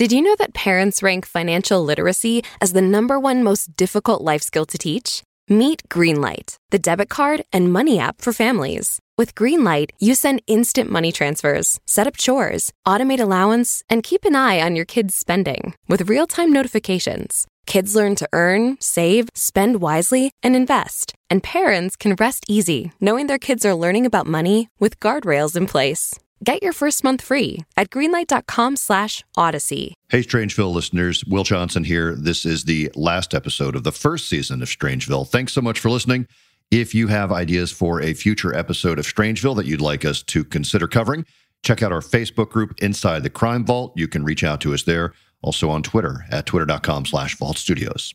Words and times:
Did 0.00 0.12
you 0.12 0.22
know 0.22 0.34
that 0.38 0.54
parents 0.54 1.02
rank 1.02 1.26
financial 1.26 1.84
literacy 1.84 2.42
as 2.62 2.72
the 2.72 2.80
number 2.80 3.20
one 3.20 3.44
most 3.44 3.76
difficult 3.76 4.22
life 4.22 4.40
skill 4.40 4.64
to 4.64 4.78
teach? 4.78 5.22
Meet 5.46 5.90
Greenlight, 5.90 6.56
the 6.70 6.78
debit 6.78 7.10
card 7.10 7.42
and 7.52 7.70
money 7.70 7.98
app 7.98 8.22
for 8.22 8.32
families. 8.32 8.98
With 9.18 9.34
Greenlight, 9.34 9.90
you 9.98 10.14
send 10.14 10.40
instant 10.46 10.90
money 10.90 11.12
transfers, 11.12 11.78
set 11.86 12.06
up 12.06 12.16
chores, 12.16 12.72
automate 12.88 13.20
allowance, 13.20 13.82
and 13.90 14.02
keep 14.02 14.24
an 14.24 14.34
eye 14.34 14.58
on 14.62 14.74
your 14.74 14.86
kids' 14.86 15.14
spending 15.14 15.74
with 15.86 16.08
real 16.08 16.26
time 16.26 16.50
notifications. 16.50 17.46
Kids 17.66 17.94
learn 17.94 18.14
to 18.14 18.28
earn, 18.32 18.78
save, 18.80 19.28
spend 19.34 19.82
wisely, 19.82 20.32
and 20.42 20.56
invest. 20.56 21.12
And 21.28 21.42
parents 21.42 21.94
can 21.94 22.16
rest 22.18 22.46
easy 22.48 22.92
knowing 23.02 23.26
their 23.26 23.44
kids 23.48 23.66
are 23.66 23.74
learning 23.74 24.06
about 24.06 24.26
money 24.26 24.70
with 24.78 24.98
guardrails 24.98 25.56
in 25.56 25.66
place. 25.66 26.18
Get 26.42 26.62
your 26.62 26.72
first 26.72 27.04
month 27.04 27.20
free 27.20 27.64
at 27.76 27.90
greenlight.com 27.90 28.76
slash 28.76 29.24
odyssey. 29.36 29.94
Hey, 30.08 30.20
Strangeville 30.22 30.72
listeners. 30.72 31.22
Will 31.26 31.44
Johnson 31.44 31.84
here. 31.84 32.14
This 32.14 32.46
is 32.46 32.64
the 32.64 32.90
last 32.94 33.34
episode 33.34 33.76
of 33.76 33.84
the 33.84 33.92
first 33.92 34.28
season 34.28 34.62
of 34.62 34.68
Strangeville. 34.68 35.28
Thanks 35.28 35.52
so 35.52 35.60
much 35.60 35.78
for 35.78 35.90
listening. 35.90 36.26
If 36.70 36.94
you 36.94 37.08
have 37.08 37.30
ideas 37.32 37.72
for 37.72 38.00
a 38.00 38.14
future 38.14 38.54
episode 38.54 38.98
of 38.98 39.04
Strangeville 39.04 39.56
that 39.56 39.66
you'd 39.66 39.80
like 39.80 40.04
us 40.04 40.22
to 40.24 40.44
consider 40.44 40.86
covering, 40.88 41.26
check 41.62 41.82
out 41.82 41.92
our 41.92 42.00
Facebook 42.00 42.48
group, 42.48 42.80
Inside 42.80 43.22
the 43.22 43.30
Crime 43.30 43.66
Vault. 43.66 43.92
You 43.96 44.08
can 44.08 44.24
reach 44.24 44.42
out 44.42 44.60
to 44.62 44.72
us 44.72 44.84
there. 44.84 45.12
Also 45.42 45.68
on 45.68 45.82
Twitter 45.82 46.24
at 46.30 46.46
twitter.com 46.46 47.06
slash 47.06 47.36
vault 47.36 47.58
studios. 47.58 48.14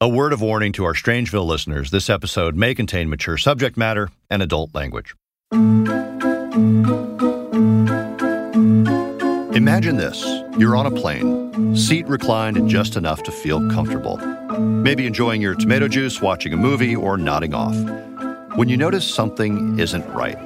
A 0.00 0.08
word 0.08 0.32
of 0.32 0.42
warning 0.42 0.72
to 0.72 0.84
our 0.84 0.92
Strangeville 0.92 1.46
listeners. 1.46 1.90
This 1.90 2.10
episode 2.10 2.56
may 2.56 2.74
contain 2.74 3.08
mature 3.08 3.38
subject 3.38 3.76
matter 3.76 4.10
and 4.28 4.42
adult 4.42 4.74
language. 4.74 5.14
Imagine 9.54 9.96
this 9.96 10.24
you're 10.58 10.74
on 10.74 10.86
a 10.86 10.90
plane, 10.90 11.76
seat 11.76 12.08
reclined 12.08 12.68
just 12.68 12.96
enough 12.96 13.22
to 13.22 13.30
feel 13.30 13.60
comfortable. 13.70 14.16
Maybe 14.58 15.06
enjoying 15.06 15.40
your 15.40 15.54
tomato 15.54 15.86
juice, 15.86 16.20
watching 16.20 16.52
a 16.52 16.56
movie, 16.56 16.96
or 16.96 17.16
nodding 17.16 17.54
off. 17.54 17.76
When 18.56 18.68
you 18.68 18.76
notice 18.76 19.08
something 19.08 19.78
isn't 19.78 20.04
right, 20.12 20.36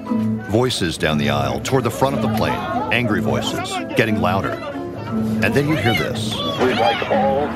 voices 0.50 0.98
down 0.98 1.16
the 1.16 1.30
aisle 1.30 1.60
toward 1.60 1.84
the 1.84 1.90
front 1.90 2.16
of 2.16 2.22
the 2.22 2.36
plane, 2.36 2.58
angry 2.92 3.22
voices, 3.22 3.72
getting 3.96 4.20
louder. 4.20 4.52
And 4.52 5.54
then 5.54 5.68
you 5.68 5.76
hear 5.76 5.94
this. 5.94 6.34
We'd 6.60 6.78
like 6.78 7.10
all 7.10 7.48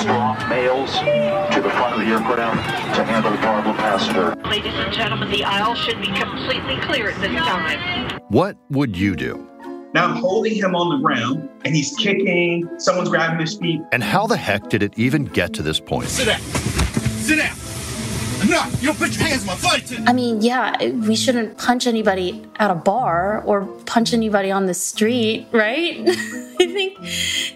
strong 0.00 0.48
males 0.48 0.92
to 0.92 1.60
the 1.62 1.70
front 1.70 1.92
of 1.92 2.00
the 2.00 2.06
aircraft 2.06 2.96
to 2.96 3.04
handle 3.04 3.32
the 3.32 3.38
problem 3.38 3.76
passenger. 3.76 4.34
Ladies 4.48 4.72
and 4.74 4.94
gentlemen, 4.94 5.30
the 5.30 5.44
aisle 5.44 5.74
should 5.74 6.00
be 6.00 6.10
completely 6.18 6.78
clear 6.80 7.10
at 7.10 7.20
this 7.20 7.32
time. 7.32 8.18
What 8.28 8.56
would 8.70 8.96
you 8.96 9.14
do? 9.14 9.46
Now 9.96 10.08
I'm 10.08 10.16
holding 10.16 10.54
him 10.54 10.74
on 10.76 10.90
the 10.90 11.02
ground 11.02 11.48
and 11.64 11.74
he's 11.74 11.96
kicking, 11.96 12.68
someone's 12.78 13.08
grabbing 13.08 13.40
his 13.40 13.56
feet. 13.56 13.80
And 13.92 14.04
how 14.04 14.26
the 14.26 14.36
heck 14.36 14.68
did 14.68 14.82
it 14.82 14.92
even 14.98 15.24
get 15.24 15.54
to 15.54 15.62
this 15.62 15.80
point? 15.80 16.10
Sit 16.10 16.26
down. 16.26 16.38
Sit 16.38 17.36
down. 17.36 17.56
Enough. 18.46 18.82
You 18.82 18.88
don't 18.88 18.98
put 18.98 19.16
your 19.16 19.26
hands 19.26 19.40
on 19.40 19.46
my 19.46 19.54
flight. 19.54 19.90
I 20.06 20.12
mean, 20.12 20.42
yeah, 20.42 20.90
we 20.90 21.16
shouldn't 21.16 21.56
punch 21.56 21.86
anybody 21.86 22.44
at 22.56 22.70
a 22.70 22.74
bar 22.74 23.42
or 23.46 23.64
punch 23.86 24.12
anybody 24.12 24.50
on 24.50 24.66
the 24.66 24.74
street, 24.74 25.46
right? 25.50 25.96
I 26.06 26.66
think 26.66 27.00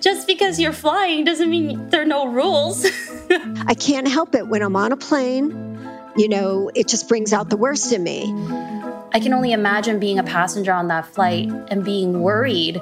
just 0.01 0.27
because 0.27 0.59
you're 0.59 0.73
flying 0.73 1.27
doesn't 1.27 1.51
mean 1.51 1.91
there 1.91 2.01
are 2.01 2.07
no 2.07 2.27
rules. 2.27 2.87
I 3.67 3.75
can't 3.75 4.09
help 4.09 4.35
it 4.35 4.49
when 4.49 4.63
I'm 4.63 4.77
on 4.77 4.93
a 4.93 4.97
plane. 4.97 5.79
You 6.17 6.31
know, 6.31 6.71
it 6.75 6.89
just 6.89 7.07
brings 7.07 7.35
out 7.35 7.51
the 7.51 7.59
worst 7.59 7.93
in 7.93 8.03
me. 8.03 8.80
I 9.12 9.19
can 9.19 9.33
only 9.33 9.53
imagine 9.53 9.98
being 9.98 10.20
a 10.20 10.22
passenger 10.22 10.72
on 10.72 10.86
that 10.86 11.05
flight 11.05 11.50
and 11.69 11.84
being 11.84 12.22
worried 12.22 12.80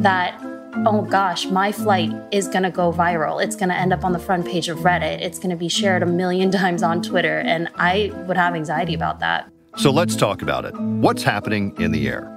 that, 0.00 0.40
oh 0.86 1.02
gosh, 1.02 1.44
my 1.46 1.72
flight 1.72 2.10
is 2.32 2.48
going 2.48 2.62
to 2.62 2.70
go 2.70 2.90
viral. 2.90 3.42
It's 3.42 3.54
going 3.54 3.68
to 3.68 3.74
end 3.74 3.92
up 3.92 4.02
on 4.02 4.12
the 4.12 4.18
front 4.18 4.46
page 4.46 4.70
of 4.70 4.78
Reddit. 4.78 5.20
It's 5.20 5.38
going 5.38 5.50
to 5.50 5.56
be 5.56 5.68
shared 5.68 6.02
a 6.02 6.06
million 6.06 6.50
times 6.62 6.82
on 6.82 7.02
Twitter. 7.02 7.40
And 7.40 7.68
I 7.74 8.10
would 8.26 8.38
have 8.38 8.54
anxiety 8.54 8.94
about 8.94 9.20
that. 9.20 9.52
So 9.76 9.90
let's 9.90 10.16
talk 10.16 10.40
about 10.40 10.64
it. 10.64 10.74
What's 10.74 11.22
happening 11.22 11.76
in 11.78 11.92
the 11.92 12.08
air? 12.08 12.34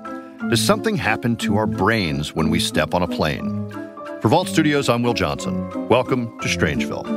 Does 0.49 0.61
something 0.61 0.97
happen 0.97 1.37
to 1.37 1.55
our 1.55 1.67
brains 1.67 2.35
when 2.35 2.49
we 2.49 2.59
step 2.59 2.93
on 2.93 3.01
a 3.01 3.07
plane? 3.07 3.69
For 4.21 4.27
Vault 4.27 4.49
Studios, 4.49 4.89
I'm 4.89 5.03
Will 5.03 5.13
Johnson. 5.13 5.87
Welcome 5.87 6.37
to 6.41 6.47
Strangeville. 6.49 7.07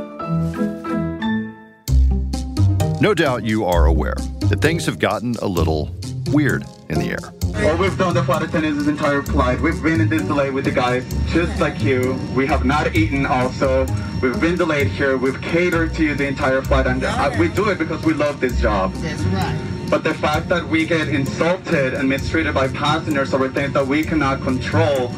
No 3.01 3.13
doubt 3.13 3.45
you 3.45 3.65
are 3.65 3.87
aware 3.87 4.15
that 4.49 4.63
things 4.63 4.87
have 4.87 4.99
gotten 4.99 5.35
a 5.43 5.47
little 5.47 5.91
weird 6.31 6.65
in 6.89 6.99
the 6.99 7.11
air. 7.11 7.33
Well, 7.55 7.77
we've 7.77 7.97
done 7.97 8.15
the 8.15 8.23
flight 8.23 8.43
attendants 8.43 8.87
entire 8.87 9.23
flight. 9.23 9.61
We've 9.61 9.83
been 9.83 10.01
in 10.01 10.09
this 10.09 10.23
delay 10.23 10.51
with 10.51 10.65
the 10.65 10.71
guys, 10.71 11.07
just 11.29 11.61
like 11.61 11.81
you. 11.83 12.19
We 12.35 12.47
have 12.47 12.65
not 12.65 12.95
eaten 12.95 13.27
also. 13.27 13.87
We've 14.21 14.39
been 14.41 14.57
delayed 14.57 14.89
here. 14.89 15.17
We've 15.17 15.41
catered 15.41 15.95
to 15.95 16.05
you 16.05 16.15
the 16.15 16.27
entire 16.27 16.63
flight. 16.63 16.87
And 16.87 17.05
uh, 17.05 17.35
we 17.39 17.49
do 17.49 17.71
it 17.71 17.79
because 17.79 18.05
we 18.05 18.15
love 18.15 18.41
this 18.41 18.61
job. 18.61 18.93
That's 18.95 19.23
right. 19.23 19.89
But 19.89 20.03
the 20.03 20.15
fact 20.15 20.49
that 20.49 20.67
we 20.67 20.87
get 20.87 21.09
insulted 21.09 21.95
and 21.95 22.09
mistreated 22.09 22.55
by 22.55 22.69
passengers 22.69 23.33
over 23.33 23.49
things 23.49 23.73
that 23.75 23.87
we 23.87 24.03
cannot 24.03 24.43
control, 24.43 25.13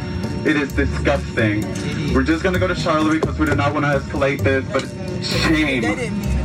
it 0.45 0.57
is 0.57 0.73
disgusting. 0.73 1.63
We're 2.13 2.23
just 2.23 2.43
going 2.43 2.53
to 2.53 2.61
go 2.61 2.69
to 2.69 2.75
Charlotte 2.75 3.21
because 3.21 3.39
we 3.39 3.47
do 3.47 3.55
not 3.55 3.73
want 3.73 3.87
to 3.87 3.99
escalate 3.99 4.43
this, 4.43 4.65
but 4.73 4.83
shame 5.25 6.36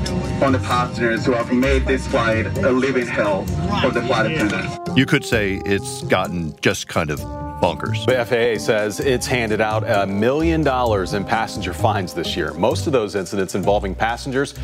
on 0.41 0.53
the 0.53 0.59
passengers 0.59 1.25
who 1.25 1.33
have 1.33 1.51
made 1.53 1.85
this 1.85 2.07
flight 2.07 2.45
a 2.57 2.71
living 2.71 3.07
hell 3.07 3.45
for 3.81 3.91
the 3.91 4.01
flight 4.01 4.31
attendants. 4.31 4.77
You 4.95 5.05
could 5.05 5.23
say 5.23 5.61
it's 5.65 6.01
gotten 6.03 6.55
just 6.61 6.87
kind 6.87 7.11
of 7.11 7.19
bonkers. 7.61 8.05
The 8.05 8.25
FAA 8.25 8.63
says 8.63 8.99
it's 8.99 9.27
handed 9.27 9.61
out 9.61 9.83
a 9.87 10.07
million 10.07 10.63
dollars 10.63 11.13
in 11.13 11.23
passenger 11.23 11.73
fines 11.73 12.13
this 12.13 12.35
year. 12.35 12.53
Most 12.53 12.87
of 12.87 12.93
those 12.93 13.15
incidents 13.15 13.53
involving 13.55 13.93
passengers 13.93 14.55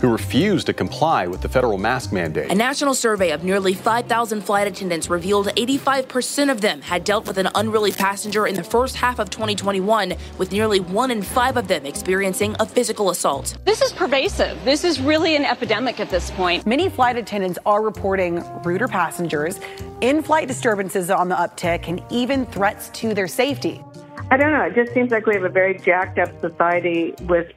who 0.00 0.10
refused 0.10 0.66
to 0.66 0.72
comply 0.72 1.26
with 1.26 1.40
the 1.40 1.48
federal 1.48 1.78
mask 1.78 2.12
mandate. 2.12 2.50
A 2.50 2.54
national 2.54 2.94
survey 2.94 3.30
of 3.30 3.44
nearly 3.44 3.74
5,000 3.74 4.42
flight 4.42 4.66
attendants 4.66 5.08
revealed 5.08 5.46
85% 5.48 6.50
of 6.50 6.60
them 6.60 6.80
had 6.80 7.04
dealt 7.04 7.26
with 7.26 7.38
an 7.38 7.48
unruly 7.54 7.92
passenger 7.92 8.46
in 8.46 8.54
the 8.54 8.64
first 8.64 8.96
half 8.96 9.18
of 9.18 9.30
2021, 9.30 10.14
with 10.38 10.52
nearly 10.52 10.80
one 10.80 11.10
in 11.10 11.22
five 11.22 11.56
of 11.56 11.68
them 11.68 11.86
experiencing 11.86 12.54
a 12.60 12.66
physical 12.66 13.10
assault. 13.10 13.56
This 13.64 13.82
is 13.82 13.92
pervasive. 13.92 14.62
This 14.64 14.84
is 14.84 15.00
really 15.00 15.36
an 15.36 15.44
epidemic 15.44 16.00
at 16.00 16.10
this 16.10 16.30
point. 16.32 16.66
Many 16.66 16.88
flight 16.88 17.16
attendants 17.16 17.58
are 17.66 17.82
reporting 17.82 18.44
ruder 18.62 18.88
passengers, 18.88 19.60
in 20.00 20.22
flight 20.22 20.48
disturbances 20.48 21.10
on 21.10 21.28
the 21.28 21.34
uptick, 21.34 21.88
and 21.88 22.02
even 22.10 22.46
threats 22.46 22.88
to 22.90 23.14
their 23.14 23.28
safety. 23.28 23.82
I 24.30 24.36
don't 24.36 24.52
know. 24.52 24.62
It 24.62 24.74
just 24.74 24.92
seems 24.92 25.10
like 25.10 25.26
we 25.26 25.34
have 25.34 25.44
a 25.44 25.48
very 25.48 25.78
jacked 25.78 26.18
up 26.18 26.28
society 26.40 27.14
with 27.22 27.52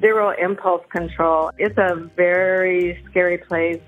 zero 0.00 0.30
impulse 0.30 0.84
control. 0.90 1.50
It's 1.58 1.78
a 1.78 1.94
very 2.16 3.02
scary 3.08 3.38
place. 3.38 3.80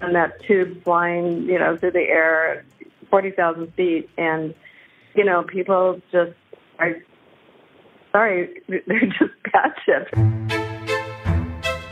And 0.00 0.14
that 0.14 0.42
tube 0.42 0.82
flying, 0.84 1.42
you 1.44 1.58
know, 1.58 1.76
through 1.76 1.92
the 1.92 2.00
air, 2.00 2.64
40,000 3.10 3.72
feet. 3.74 4.10
And, 4.18 4.54
you 5.14 5.24
know, 5.24 5.42
people 5.42 6.00
just 6.12 6.32
are, 6.78 6.96
sorry, 8.12 8.62
they're 8.68 9.06
just 9.06 9.32
batshit. 9.54 10.56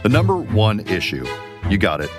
The 0.02 0.08
number 0.10 0.36
one 0.36 0.80
issue, 0.80 1.26
you 1.70 1.78
got 1.78 2.02
it, 2.02 2.10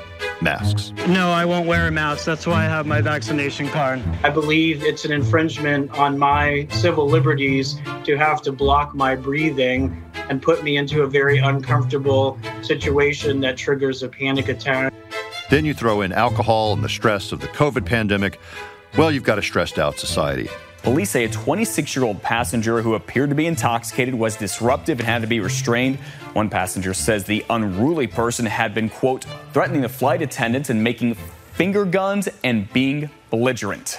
masks. 0.41 0.91
No, 1.07 1.29
I 1.29 1.45
won't 1.45 1.67
wear 1.67 1.87
a 1.87 1.91
mask. 1.91 2.25
That's 2.25 2.47
why 2.47 2.65
I 2.65 2.67
have 2.67 2.87
my 2.87 2.99
vaccination 2.99 3.67
card. 3.67 4.01
I 4.23 4.31
believe 4.31 4.83
it's 4.83 5.05
an 5.05 5.11
infringement 5.11 5.91
on 5.91 6.17
my 6.17 6.67
civil 6.71 7.07
liberties 7.07 7.79
to 8.05 8.17
have 8.17 8.41
to 8.41 8.51
block 8.51 8.95
my 8.95 9.15
breathing 9.15 10.01
and 10.29 10.41
put 10.41 10.63
me 10.63 10.77
into 10.77 11.03
a 11.03 11.07
very 11.07 11.37
uncomfortable 11.37 12.39
situation 12.61 13.39
that 13.41 13.57
triggers 13.57 14.03
a 14.03 14.09
panic 14.09 14.49
attack. 14.49 14.93
Then 15.49 15.65
you 15.65 15.73
throw 15.73 16.01
in 16.01 16.11
alcohol 16.11 16.73
and 16.73 16.83
the 16.83 16.89
stress 16.89 17.31
of 17.31 17.39
the 17.39 17.47
COVID 17.47 17.85
pandemic. 17.85 18.39
Well, 18.97 19.11
you've 19.11 19.23
got 19.23 19.37
a 19.37 19.41
stressed 19.41 19.77
out 19.77 19.99
society. 19.99 20.49
Police 20.81 21.09
say 21.09 21.25
a 21.25 21.29
26 21.29 21.95
year 21.95 22.05
old 22.05 22.21
passenger 22.21 22.81
who 22.81 22.93
appeared 22.93 23.29
to 23.29 23.35
be 23.35 23.47
intoxicated 23.47 24.13
was 24.13 24.35
disruptive 24.35 24.99
and 24.99 25.07
had 25.07 25.21
to 25.21 25.27
be 25.27 25.39
restrained. 25.39 25.97
One 26.33 26.49
passenger 26.49 26.93
says 26.93 27.23
the 27.23 27.43
unruly 27.49 28.07
person 28.07 28.45
had 28.45 28.73
been, 28.73 28.89
quote, 28.89 29.25
threatening 29.51 29.81
the 29.81 29.89
flight 29.89 30.21
attendants 30.21 30.69
and 30.69 30.83
making 30.83 31.15
finger 31.53 31.85
guns 31.85 32.29
and 32.43 32.71
being 32.71 33.09
belligerent. 33.31 33.97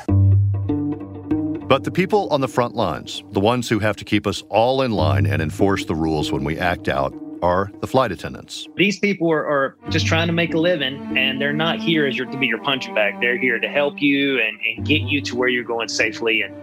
But 1.69 1.83
the 1.83 1.91
people 1.91 2.29
on 2.29 2.41
the 2.41 2.47
front 2.47 2.77
lines, 2.77 3.25
the 3.33 3.41
ones 3.41 3.69
who 3.69 3.81
have 3.81 3.97
to 3.97 4.05
keep 4.05 4.25
us 4.25 4.41
all 4.51 4.83
in 4.83 4.93
line 4.93 5.27
and 5.27 5.43
enforce 5.43 5.85
the 5.85 5.97
rules 5.97 6.31
when 6.31 6.45
we 6.45 6.57
act 6.57 6.89
out, 6.89 7.13
are 7.43 7.73
the 7.81 7.89
flight 7.89 8.13
attendants. 8.13 8.69
These 8.77 9.01
people 9.01 9.33
are, 9.33 9.45
are 9.45 9.77
just 9.91 10.07
trying 10.07 10.29
to 10.29 10.33
make 10.33 10.55
a 10.55 10.59
living, 10.59 11.19
and 11.19 11.41
they're 11.41 11.53
not 11.53 11.81
here 11.81 12.07
as 12.07 12.17
your, 12.17 12.27
to 12.31 12.39
be 12.39 12.47
your 12.47 12.63
punching 12.63 12.95
bag. 12.95 13.21
They're 13.21 13.37
here 13.37 13.59
to 13.59 13.69
help 13.69 14.01
you 14.01 14.41
and, 14.41 14.59
and 14.65 14.87
get 14.87 15.03
you 15.03 15.21
to 15.23 15.35
where 15.35 15.49
you're 15.49 15.65
going 15.65 15.89
safely 15.89 16.43
and, 16.43 16.55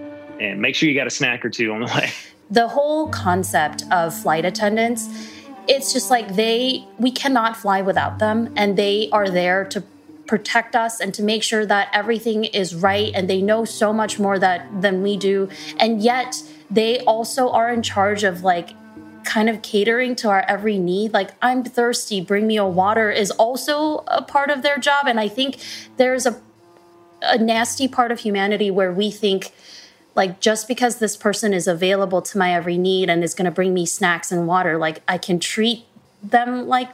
and 0.41 0.61
make 0.61 0.73
sure 0.73 0.87
you 0.87 0.95
got 0.95 1.07
a 1.07 1.11
snack 1.11 1.43
or 1.43 1.49
two 1.49 1.73
on 1.73 1.81
the 1.81 1.87
way. 1.87 2.09
The 2.51 2.67
whole 2.67 3.07
concept 3.09 3.83
of 3.89 4.13
flight 4.13 4.45
attendants, 4.45 5.09
it's 5.67 5.91
just 5.91 6.11
like 6.11 6.35
they, 6.35 6.85
we 6.99 7.09
cannot 7.09 7.57
fly 7.57 7.81
without 7.81 8.19
them, 8.19 8.53
and 8.55 8.77
they 8.77 9.09
are 9.11 9.29
there 9.29 9.65
to 9.65 9.81
protect 10.25 10.75
us 10.75 10.99
and 10.99 11.13
to 11.13 11.23
make 11.23 11.43
sure 11.43 11.65
that 11.65 11.89
everything 11.93 12.45
is 12.45 12.73
right 12.73 13.11
and 13.13 13.29
they 13.29 13.41
know 13.41 13.65
so 13.65 13.91
much 13.91 14.19
more 14.19 14.39
that 14.39 14.81
than 14.81 15.01
we 15.01 15.17
do. 15.17 15.49
And 15.77 16.01
yet 16.01 16.41
they 16.71 16.99
also 17.01 17.49
are 17.49 17.71
in 17.71 17.81
charge 17.81 18.23
of 18.23 18.43
like 18.43 18.71
kind 19.25 19.49
of 19.49 19.61
catering 19.61 20.15
to 20.15 20.29
our 20.29 20.45
every 20.47 20.77
need. 20.77 21.13
Like 21.13 21.31
i'm 21.41 21.63
thirsty 21.63 22.21
bring 22.21 22.47
me 22.47 22.57
a 22.57 22.65
water 22.65 23.09
is 23.09 23.31
also 23.31 24.03
a 24.07 24.21
part 24.21 24.49
of 24.49 24.61
their 24.61 24.77
job. 24.77 25.07
And 25.07 25.19
i 25.19 25.27
think 25.27 25.57
there's 25.97 26.25
a 26.25 26.41
a 27.23 27.37
nasty 27.37 27.87
part 27.87 28.11
of 28.11 28.19
humanity 28.19 28.69
where 28.69 28.91
we 28.91 29.09
think 29.09 29.51
like 30.15 30.39
just 30.39 30.67
because 30.67 30.97
this 30.97 31.17
person 31.17 31.53
is 31.53 31.67
available 31.67 32.21
to 32.21 32.37
my 32.37 32.53
every 32.53 32.77
need 32.77 33.09
and 33.09 33.23
is 33.23 33.33
going 33.33 33.45
to 33.45 33.51
bring 33.51 33.73
me 33.73 33.85
snacks 33.85 34.31
and 34.31 34.45
water 34.45 34.77
like 34.77 35.01
i 35.07 35.17
can 35.17 35.39
treat 35.39 35.85
them 36.21 36.67
like 36.67 36.89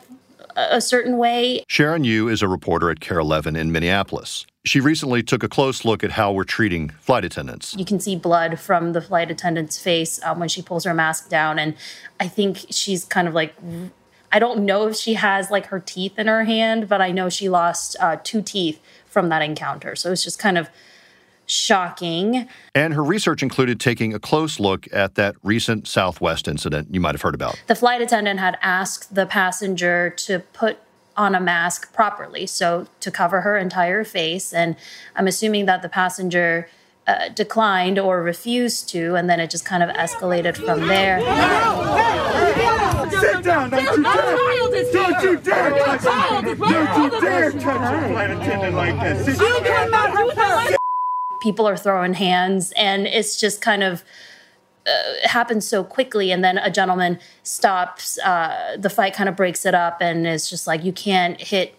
a 0.56 0.82
certain 0.82 1.18
way 1.18 1.64
Sharon 1.68 2.04
Yoo 2.04 2.28
is 2.28 2.42
a 2.42 2.48
reporter 2.48 2.90
at 2.90 3.00
KARE 3.00 3.20
11 3.20 3.56
in 3.56 3.72
Minneapolis. 3.72 4.46
She 4.66 4.80
recently 4.80 5.24
took 5.24 5.42
a 5.42 5.48
close 5.50 5.86
look 5.86 6.04
at 6.04 6.12
how 6.12 6.32
we're 6.32 6.44
treating 6.44 6.90
flight 6.90 7.24
attendants. 7.26 7.76
you 7.76 7.86
can 7.86 8.00
see 8.00 8.16
blood 8.16 8.60
from 8.60 8.94
the 8.94 9.02
flight 9.02 9.32
attendant's 9.32 9.82
face 9.82 10.20
um, 10.24 10.40
when 10.40 10.50
she 10.50 10.62
pulls 10.62 10.84
her 10.86 10.94
mask 10.94 11.30
down 11.30 11.58
and 11.60 11.76
i 12.20 12.28
think 12.28 12.66
she's 12.70 13.06
kind 13.06 13.28
of 13.28 13.34
like 13.34 13.56
i 14.32 14.38
don't 14.40 14.60
know 14.66 14.88
if 14.88 14.96
she 14.96 15.14
has 15.14 15.50
like 15.50 15.68
her 15.68 15.80
teeth 15.80 16.20
in 16.20 16.28
her 16.28 16.44
hand 16.44 16.88
but 16.90 17.02
i 17.02 17.12
know 17.12 17.30
she 17.30 17.48
lost 17.50 17.96
uh, 18.00 18.18
two 18.24 18.42
teeth 18.42 18.80
from 19.06 19.30
that 19.30 19.42
encounter 19.42 19.96
so 19.96 20.12
it's 20.12 20.24
just 20.24 20.38
kind 20.40 20.58
of 20.58 20.70
shocking 21.50 22.48
And 22.76 22.94
her 22.94 23.04
research 23.04 23.42
included 23.42 23.80
taking 23.80 24.14
a 24.14 24.20
close 24.20 24.60
look 24.60 24.88
at 24.94 25.16
that 25.16 25.36
recent 25.44 25.88
Southwest 25.88 26.48
incident 26.48 26.94
you 26.94 27.00
might 27.00 27.16
have 27.16 27.22
heard 27.22 27.36
about. 27.36 27.62
the 27.68 27.76
flight 27.76 28.02
attendant 28.02 28.40
had 28.40 28.58
asked 28.62 29.16
the 29.16 29.26
passenger 29.26 30.10
to 30.12 30.40
put 30.40 30.78
on 31.18 31.36
a 31.36 31.40
mask 31.40 31.94
properly, 31.94 32.48
so 32.48 32.88
to 33.02 33.12
cover 33.12 33.42
her 33.42 33.58
entire 33.58 34.04
face. 34.06 34.54
And 34.54 34.78
I'm 35.16 35.28
assuming 35.28 35.66
that 35.66 35.82
the 35.82 35.90
passenger 35.90 36.70
uh, 37.08 37.30
declined 37.30 38.00
or 38.00 38.24
refused 38.24 38.88
to, 38.90 39.16
and 39.16 39.30
then 39.30 39.40
it 39.40 39.50
just 39.50 39.66
kind 39.66 39.84
of 39.84 39.90
escalated 39.90 40.56
from 40.56 40.88
there. 40.88 41.20
Sit 43.20 43.44
down! 43.44 43.70
Don't 43.70 43.98
you 43.98 44.04
dare! 44.04 44.92
Don't 44.94 45.24
you 45.24 45.38
dare 45.38 45.72
touch 45.80 46.04
Don't 46.04 47.14
you 47.14 47.22
dare 47.22 47.52
touch 47.52 47.66
a 47.66 48.10
flight 48.10 48.30
attendant 48.32 48.76
like 48.76 49.00
this! 49.02 49.38
Sit 49.38 49.64
down! 49.66 50.76
People 51.42 51.68
are 51.68 51.78
throwing 51.78 52.14
hands, 52.14 52.74
and 52.76 53.08
it's 53.08 53.40
just 53.40 53.62
kind 53.62 53.84
of 53.84 54.04
uh, 54.88 55.28
happens 55.28 55.68
so 55.68 55.84
quickly. 55.84 56.32
And 56.32 56.44
then 56.44 56.58
a 56.58 56.72
gentleman 56.72 57.20
stops. 57.44 58.18
Uh, 58.20 58.78
the 58.78 58.90
fight 58.90 59.14
kind 59.14 59.30
of 59.30 59.36
breaks 59.36 59.66
it 59.66 59.74
up, 59.74 59.98
and 60.02 60.26
it's 60.26 60.50
just 60.50 60.68
like 60.68 60.84
you 60.84 60.94
can't 60.94 61.40
hit 61.40 61.76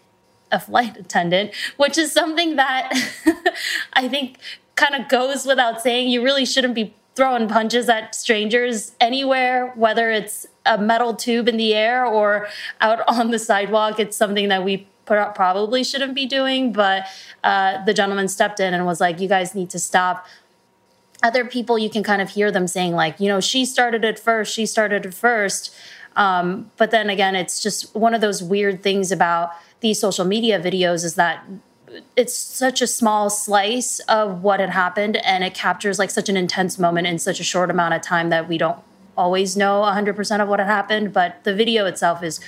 a 0.53 0.59
flight 0.59 0.97
attendant, 0.97 1.53
which 1.77 1.97
is 1.97 2.13
something 2.13 2.57
that 2.57 2.93
I 3.93 4.09
think 4.09 4.39
kind 4.75 4.95
of 4.95 5.09
goes 5.09 5.47
without 5.47 5.81
saying. 5.81 6.09
You 6.09 6.23
really 6.23 6.45
shouldn't 6.45 6.75
be 6.75 6.95
throwing 7.15 7.49
punches 7.49 7.89
at 7.89 8.15
strangers 8.15 8.93
anywhere, 9.01 9.73
whether 9.75 10.11
it's 10.11 10.47
a 10.65 10.79
metal 10.79 11.15
tube 11.15 11.49
in 11.49 11.57
the 11.57 11.75
air 11.75 12.05
or 12.05 12.49
out 12.81 13.01
on 13.09 13.31
the 13.31 13.39
sidewalk. 13.39 14.01
It's 14.01 14.17
something 14.17 14.49
that 14.49 14.65
we 14.65 14.87
probably 15.35 15.85
shouldn't 15.85 16.15
be 16.15 16.27
doing. 16.27 16.73
But 16.73 17.07
uh, 17.45 17.85
the 17.85 17.95
gentleman 17.95 18.29
stepped 18.29 18.61
in 18.61 18.75
and 18.75 18.87
was 18.87 19.01
like, 19.01 19.21
"You 19.21 19.29
guys 19.29 19.55
need 19.55 19.71
to 19.71 19.79
stop." 19.79 20.27
Other 21.23 21.45
people, 21.45 21.79
you 21.79 21.91
can 21.91 22.03
kind 22.03 22.23
of 22.23 22.31
hear 22.31 22.51
them 22.51 22.67
saying, 22.67 22.95
like, 22.95 23.21
you 23.21 23.29
know, 23.29 23.41
she 23.41 23.67
started 23.67 24.05
it 24.07 24.19
first. 24.19 24.55
She 24.55 24.65
started 24.65 25.05
it 25.05 25.13
first. 25.13 25.75
Um, 26.17 26.71
but 26.79 26.91
then 26.91 27.11
again, 27.11 27.37
it's 27.37 27.63
just 27.63 27.95
one 27.95 28.15
of 28.15 28.21
those 28.21 28.43
weird 28.43 28.83
things 28.83 29.13
about 29.13 29.51
these 29.81 30.01
social 30.01 30.25
media 30.25 30.59
videos 30.61 31.05
is 31.05 31.15
that 31.15 31.45
it's 32.17 32.37
such 32.37 32.81
a 32.81 32.87
small 32.87 33.31
slice 33.31 34.01
of 34.01 34.43
what 34.43 34.61
had 34.61 34.71
happened 34.71 35.17
and 35.19 35.43
it 35.43 35.55
captures 35.55 35.99
like 35.99 36.11
such 36.11 36.29
an 36.29 36.37
intense 36.37 36.79
moment 36.79 37.07
in 37.07 37.19
such 37.19 37.41
a 37.41 37.45
short 37.45 37.71
amount 37.71 37.95
of 37.95 38.03
time 38.03 38.31
that 38.31 38.49
we 38.49 38.59
don't 38.59 38.79
always 39.17 39.57
know 39.57 39.83
100% 39.83 40.41
of 40.41 40.49
what 40.49 40.61
had 40.61 40.69
happened 40.69 41.13
but 41.13 41.43
the 41.45 41.55
video 41.55 41.87
itself 41.87 42.23
is 42.23 42.41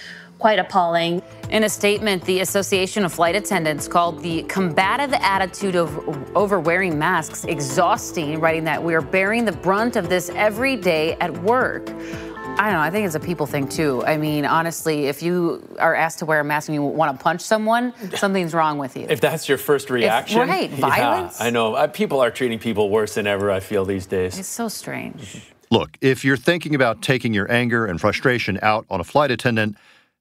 quite 0.42 0.58
appalling 0.58 1.22
In 1.50 1.62
a 1.62 1.68
statement, 1.68 2.24
the 2.24 2.40
Association 2.40 3.04
of 3.04 3.12
Flight 3.12 3.36
Attendants 3.36 3.86
called 3.86 4.20
the 4.22 4.42
combative 4.44 5.12
attitude 5.12 5.76
of 5.76 5.88
over 6.36 6.58
wearing 6.58 6.98
masks 6.98 7.44
exhausting, 7.44 8.40
writing 8.40 8.64
that 8.64 8.82
we 8.82 8.92
are 8.94 9.02
bearing 9.02 9.44
the 9.44 9.52
brunt 9.52 9.94
of 9.94 10.08
this 10.08 10.30
every 10.30 10.74
day 10.74 11.14
at 11.20 11.32
work. 11.44 11.90
I 11.90 12.64
don't 12.64 12.72
know. 12.72 12.80
I 12.80 12.90
think 12.90 13.06
it's 13.06 13.14
a 13.14 13.20
people 13.20 13.46
thing 13.46 13.68
too. 13.68 14.04
I 14.04 14.16
mean, 14.16 14.44
honestly, 14.44 15.06
if 15.06 15.22
you 15.22 15.62
are 15.78 15.94
asked 15.94 16.18
to 16.18 16.26
wear 16.26 16.40
a 16.40 16.44
mask 16.44 16.68
and 16.68 16.74
you 16.74 16.82
want 16.82 17.16
to 17.16 17.22
punch 17.22 17.40
someone, 17.42 17.94
something's 18.16 18.52
wrong 18.52 18.78
with 18.78 18.96
you. 18.96 19.06
If 19.08 19.20
that's 19.20 19.48
your 19.48 19.58
first 19.58 19.90
reaction, 19.90 20.40
right, 20.40 20.70
yeah, 20.70 20.76
violence? 20.76 21.40
I 21.40 21.50
know. 21.50 21.74
Uh, 21.74 21.86
People 21.86 22.20
are 22.20 22.32
treating 22.32 22.58
people 22.58 22.90
worse 22.90 23.14
than 23.14 23.28
ever. 23.28 23.48
I 23.52 23.60
feel 23.60 23.84
these 23.84 24.06
days. 24.06 24.38
It's 24.40 24.48
so 24.48 24.68
strange. 24.68 25.52
Look, 25.70 25.96
if 26.00 26.24
you're 26.24 26.36
thinking 26.36 26.74
about 26.74 27.00
taking 27.00 27.32
your 27.32 27.50
anger 27.50 27.86
and 27.86 28.00
frustration 28.00 28.58
out 28.60 28.86
on 28.90 29.00
a 29.00 29.04
flight 29.04 29.30
attendant, 29.30 29.76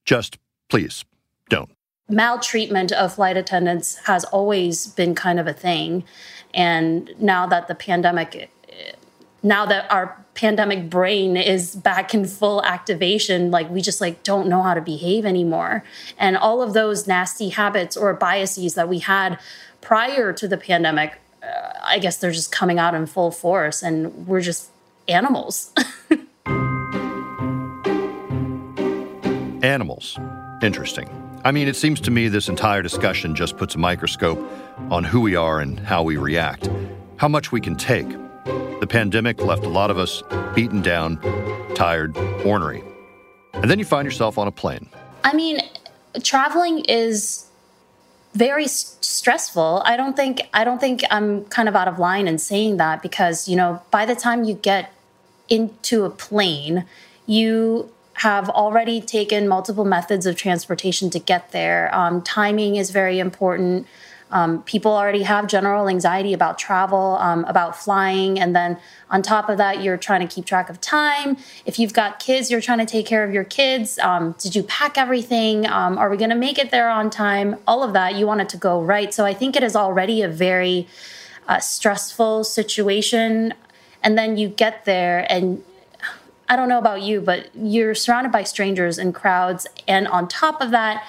just 0.06 0.38
please 0.70 1.06
don't. 1.50 1.70
maltreatment 2.10 2.92
of 2.92 3.16
flight 3.16 3.38
attendants 3.38 3.98
has 4.06 4.24
always 4.26 4.88
been 4.88 5.16
kind 5.16 5.40
of 5.40 5.48
a 5.48 5.54
thing. 5.54 6.04
And 6.54 7.10
now 7.20 7.48
that 7.48 7.68
the 7.68 7.76
pandemic 7.76 8.50
now 9.44 9.66
that 9.66 9.92
our 9.92 10.24
pandemic 10.34 10.90
brain 10.90 11.36
is 11.36 11.76
back 11.76 12.14
in 12.14 12.26
full 12.26 12.64
activation 12.64 13.50
like 13.50 13.70
we 13.70 13.82
just 13.82 14.00
like 14.00 14.24
don't 14.24 14.48
know 14.48 14.62
how 14.62 14.74
to 14.74 14.82
behave 14.82 15.26
anymore. 15.26 15.84
And 16.18 16.38
all 16.38 16.62
of 16.62 16.74
those 16.74 17.08
nasty 17.08 17.50
habits 17.50 17.98
or 17.98 18.14
biases 18.14 18.76
that 18.76 18.88
we 18.88 19.00
had 19.00 19.40
prior 19.82 20.32
to 20.32 20.48
the 20.48 20.58
pandemic 20.58 21.20
uh, 21.44 21.74
i 21.84 22.00
guess 22.00 22.18
they're 22.18 22.32
just 22.32 22.52
coming 22.52 22.80
out 22.80 22.94
in 22.94 23.06
full 23.06 23.32
force 23.32 23.82
and 23.82 24.28
we're 24.28 24.42
just 24.42 24.70
animals 25.08 25.74
Animals. 29.64 30.18
Interesting. 30.62 31.10
I 31.44 31.52
mean, 31.52 31.68
it 31.68 31.76
seems 31.76 32.00
to 32.02 32.12
me 32.12 32.28
this 32.28 32.50
entire 32.50 32.82
discussion 32.82 33.36
just 33.36 33.58
puts 33.58 33.76
a 33.76 33.78
microscope 33.78 34.40
on 34.90 35.04
who 35.04 35.22
we 35.22 35.36
are 35.36 35.60
and 35.60 35.80
how 35.80 36.04
we 36.04 36.18
react, 36.18 36.70
how 37.18 37.28
much 37.28 37.52
we 37.52 37.62
can 37.62 37.76
take. 37.76 38.08
The 38.80 38.88
pandemic 38.88 39.42
left 39.42 39.64
a 39.64 39.70
lot 39.70 39.92
of 39.92 39.98
us 39.98 40.24
beaten 40.56 40.82
down, 40.82 41.20
tired, 41.76 42.18
ornery. 42.46 42.84
And 43.54 43.70
then 43.70 43.80
you 43.80 43.86
find 43.86 44.06
yourself 44.06 44.38
on 44.38 44.48
a 44.48 44.52
plane. 44.52 44.90
I 45.24 45.34
mean, 45.34 45.60
traveling 46.24 46.86
is 46.86 47.46
very 48.34 48.66
s- 48.66 48.98
stressful. 49.02 49.84
I 49.86 49.98
don't 49.98 50.16
think 50.16 50.42
I 50.54 50.64
don't 50.64 50.80
think 50.80 51.04
I'm 51.12 51.46
kind 51.46 51.70
of 51.70 51.76
out 51.76 51.88
of 51.88 52.00
line 52.00 52.28
in 52.28 52.38
saying 52.38 52.78
that 52.78 53.02
because, 53.02 53.48
you 53.48 53.56
know, 53.56 53.82
by 53.92 54.06
the 54.06 54.16
time 54.16 54.44
you 54.44 54.56
get 54.56 54.92
into 55.50 56.06
a 56.06 56.10
plane, 56.10 56.86
you 57.28 57.92
have 58.14 58.50
already 58.50 59.02
taken 59.02 59.48
multiple 59.48 59.86
methods 59.86 60.26
of 60.26 60.36
transportation 60.36 61.10
to 61.10 61.20
get 61.20 61.52
there. 61.52 61.94
Um, 61.94 62.22
timing 62.22 62.76
is 62.76 62.92
very 62.92 63.20
important. 63.20 63.88
Um, 64.32 64.64
people 64.64 64.94
already 64.94 65.24
have 65.24 65.48
general 65.48 65.90
anxiety 65.90 66.34
about 66.34 66.58
travel, 66.58 67.18
um, 67.20 67.44
about 67.46 67.76
flying. 67.76 68.40
And 68.40 68.56
then 68.56 68.78
on 69.10 69.22
top 69.22 69.50
of 69.50 69.58
that, 69.58 69.84
you're 69.84 69.98
trying 69.98 70.26
to 70.26 70.34
keep 70.34 70.46
track 70.46 70.70
of 70.70 70.80
time. 70.80 71.38
If 71.66 71.78
you've 71.80 71.94
got 71.94 72.20
kids, 72.20 72.50
you're 72.50 72.62
trying 72.62 72.80
to 72.80 72.86
take 72.86 73.06
care 73.06 73.26
of 73.26 73.34
your 73.34 73.44
kids. 73.44 74.00
Um, 74.00 74.36
did 74.40 74.56
you 74.56 74.64
pack 74.64 74.98
everything? 74.98 75.68
Um, 75.68 75.98
are 75.98 76.10
we 76.10 76.16
going 76.16 76.30
to 76.30 76.36
make 76.36 76.58
it 76.58 76.72
there 76.72 76.90
on 76.90 77.10
time? 77.10 77.58
All 77.68 77.84
of 77.84 77.94
that, 77.94 78.16
you 78.16 78.26
want 78.26 78.42
it 78.42 78.50
to 78.50 78.58
go 78.58 78.82
right. 78.82 79.14
So 79.14 79.26
I 79.26 79.34
think 79.34 79.56
it 79.56 79.64
is 79.64 79.76
already 79.76 80.22
a 80.22 80.30
very 80.30 80.88
uh, 81.48 81.60
stressful 81.60 82.46
situation. 82.46 83.54
And 84.02 84.18
then 84.18 84.38
you 84.38 84.48
get 84.48 84.86
there 84.86 85.26
and 85.30 85.62
I 86.52 86.58
don't 86.58 86.68
know 86.68 86.80
about 86.80 87.02
you, 87.02 87.22
but 87.22 87.50
you're 87.56 87.96
surrounded 87.96 88.34
by 88.34 88.44
strangers 88.44 88.98
and 88.98 89.16
crowds. 89.16 89.66
And 89.88 90.06
on 90.06 90.28
top 90.28 90.60
of 90.60 90.72
that, 90.72 91.08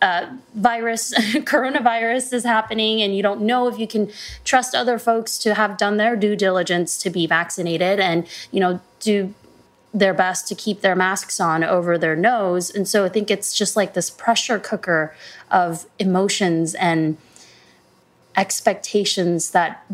uh, 0.00 0.28
virus, 0.54 1.12
coronavirus 1.18 2.32
is 2.32 2.44
happening, 2.44 3.02
and 3.02 3.16
you 3.16 3.20
don't 3.20 3.40
know 3.40 3.66
if 3.66 3.80
you 3.80 3.88
can 3.88 4.12
trust 4.44 4.76
other 4.76 4.96
folks 4.96 5.38
to 5.38 5.54
have 5.54 5.76
done 5.76 5.96
their 5.96 6.14
due 6.14 6.36
diligence 6.36 6.98
to 6.98 7.10
be 7.10 7.26
vaccinated 7.26 7.98
and, 7.98 8.28
you 8.52 8.60
know, 8.60 8.80
do 9.00 9.34
their 9.92 10.14
best 10.14 10.46
to 10.46 10.54
keep 10.54 10.82
their 10.82 10.94
masks 10.94 11.40
on 11.40 11.64
over 11.64 11.98
their 11.98 12.14
nose. 12.14 12.70
And 12.70 12.86
so 12.86 13.04
I 13.04 13.08
think 13.08 13.28
it's 13.28 13.58
just 13.58 13.74
like 13.74 13.94
this 13.94 14.08
pressure 14.08 14.60
cooker 14.60 15.16
of 15.50 15.86
emotions 15.98 16.76
and 16.76 17.16
expectations 18.36 19.50
that 19.50 19.84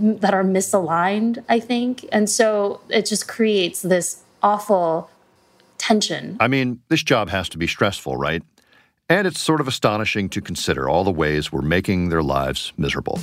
that 0.00 0.32
are 0.32 0.44
misaligned, 0.44 1.44
I 1.48 1.60
think. 1.60 2.06
And 2.10 2.28
so 2.28 2.80
it 2.88 3.06
just 3.06 3.28
creates 3.28 3.82
this 3.82 4.22
awful 4.42 5.10
tension. 5.78 6.36
I 6.40 6.48
mean, 6.48 6.80
this 6.88 7.02
job 7.02 7.28
has 7.28 7.48
to 7.50 7.58
be 7.58 7.66
stressful, 7.66 8.16
right? 8.16 8.42
And 9.08 9.26
it's 9.26 9.40
sort 9.40 9.60
of 9.60 9.68
astonishing 9.68 10.28
to 10.30 10.40
consider 10.40 10.88
all 10.88 11.04
the 11.04 11.10
ways 11.10 11.52
we're 11.52 11.62
making 11.62 12.08
their 12.08 12.22
lives 12.22 12.72
miserable. 12.76 13.18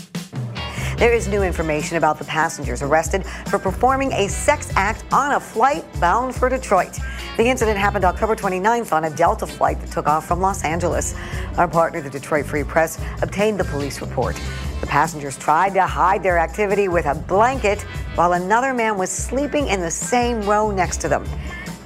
There 0.97 1.13
is 1.13 1.27
new 1.27 1.43
information 1.43 1.97
about 1.97 2.17
the 2.17 2.25
passengers 2.25 2.81
arrested 2.81 3.25
for 3.47 3.59
performing 3.59 4.11
a 4.13 4.27
sex 4.27 4.71
act 4.75 5.05
on 5.13 5.33
a 5.33 5.39
flight 5.39 5.85
bound 5.99 6.35
for 6.35 6.49
Detroit. 6.49 6.99
The 7.37 7.47
incident 7.47 7.77
happened 7.77 8.03
October 8.03 8.35
29th 8.35 8.91
on 8.91 9.03
a 9.03 9.11
Delta 9.11 9.45
flight 9.45 9.79
that 9.81 9.91
took 9.91 10.07
off 10.07 10.27
from 10.27 10.41
Los 10.41 10.63
Angeles. 10.63 11.13
Our 11.57 11.67
partner, 11.67 12.01
the 12.01 12.09
Detroit 12.09 12.47
Free 12.47 12.63
Press, 12.63 12.99
obtained 13.21 13.59
the 13.59 13.63
police 13.65 14.01
report. 14.01 14.35
The 14.81 14.87
passengers 14.87 15.37
tried 15.37 15.75
to 15.75 15.83
hide 15.83 16.23
their 16.23 16.39
activity 16.39 16.87
with 16.87 17.05
a 17.05 17.13
blanket 17.13 17.83
while 18.15 18.33
another 18.33 18.73
man 18.73 18.97
was 18.97 19.11
sleeping 19.11 19.67
in 19.67 19.81
the 19.81 19.91
same 19.91 20.41
row 20.41 20.71
next 20.71 20.97
to 21.01 21.09
them. 21.09 21.25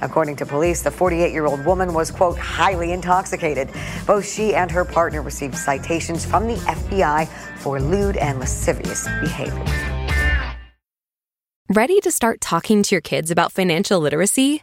According 0.00 0.36
to 0.36 0.46
police, 0.46 0.80
the 0.80 0.90
48 0.90 1.32
year 1.32 1.44
old 1.44 1.66
woman 1.66 1.92
was, 1.92 2.10
quote, 2.10 2.38
highly 2.38 2.92
intoxicated. 2.92 3.68
Both 4.06 4.26
she 4.26 4.54
and 4.54 4.70
her 4.70 4.86
partner 4.86 5.20
received 5.20 5.54
citations 5.54 6.24
from 6.24 6.48
the 6.48 6.56
FBI 6.56 7.28
for 7.58 7.78
lewd 7.78 8.16
and 8.16 8.40
lascivious 8.40 9.06
behavior. 9.20 9.64
Ready 11.68 12.00
to 12.00 12.10
start 12.10 12.40
talking 12.40 12.82
to 12.84 12.94
your 12.94 13.02
kids 13.02 13.30
about 13.30 13.52
financial 13.52 14.00
literacy? 14.00 14.62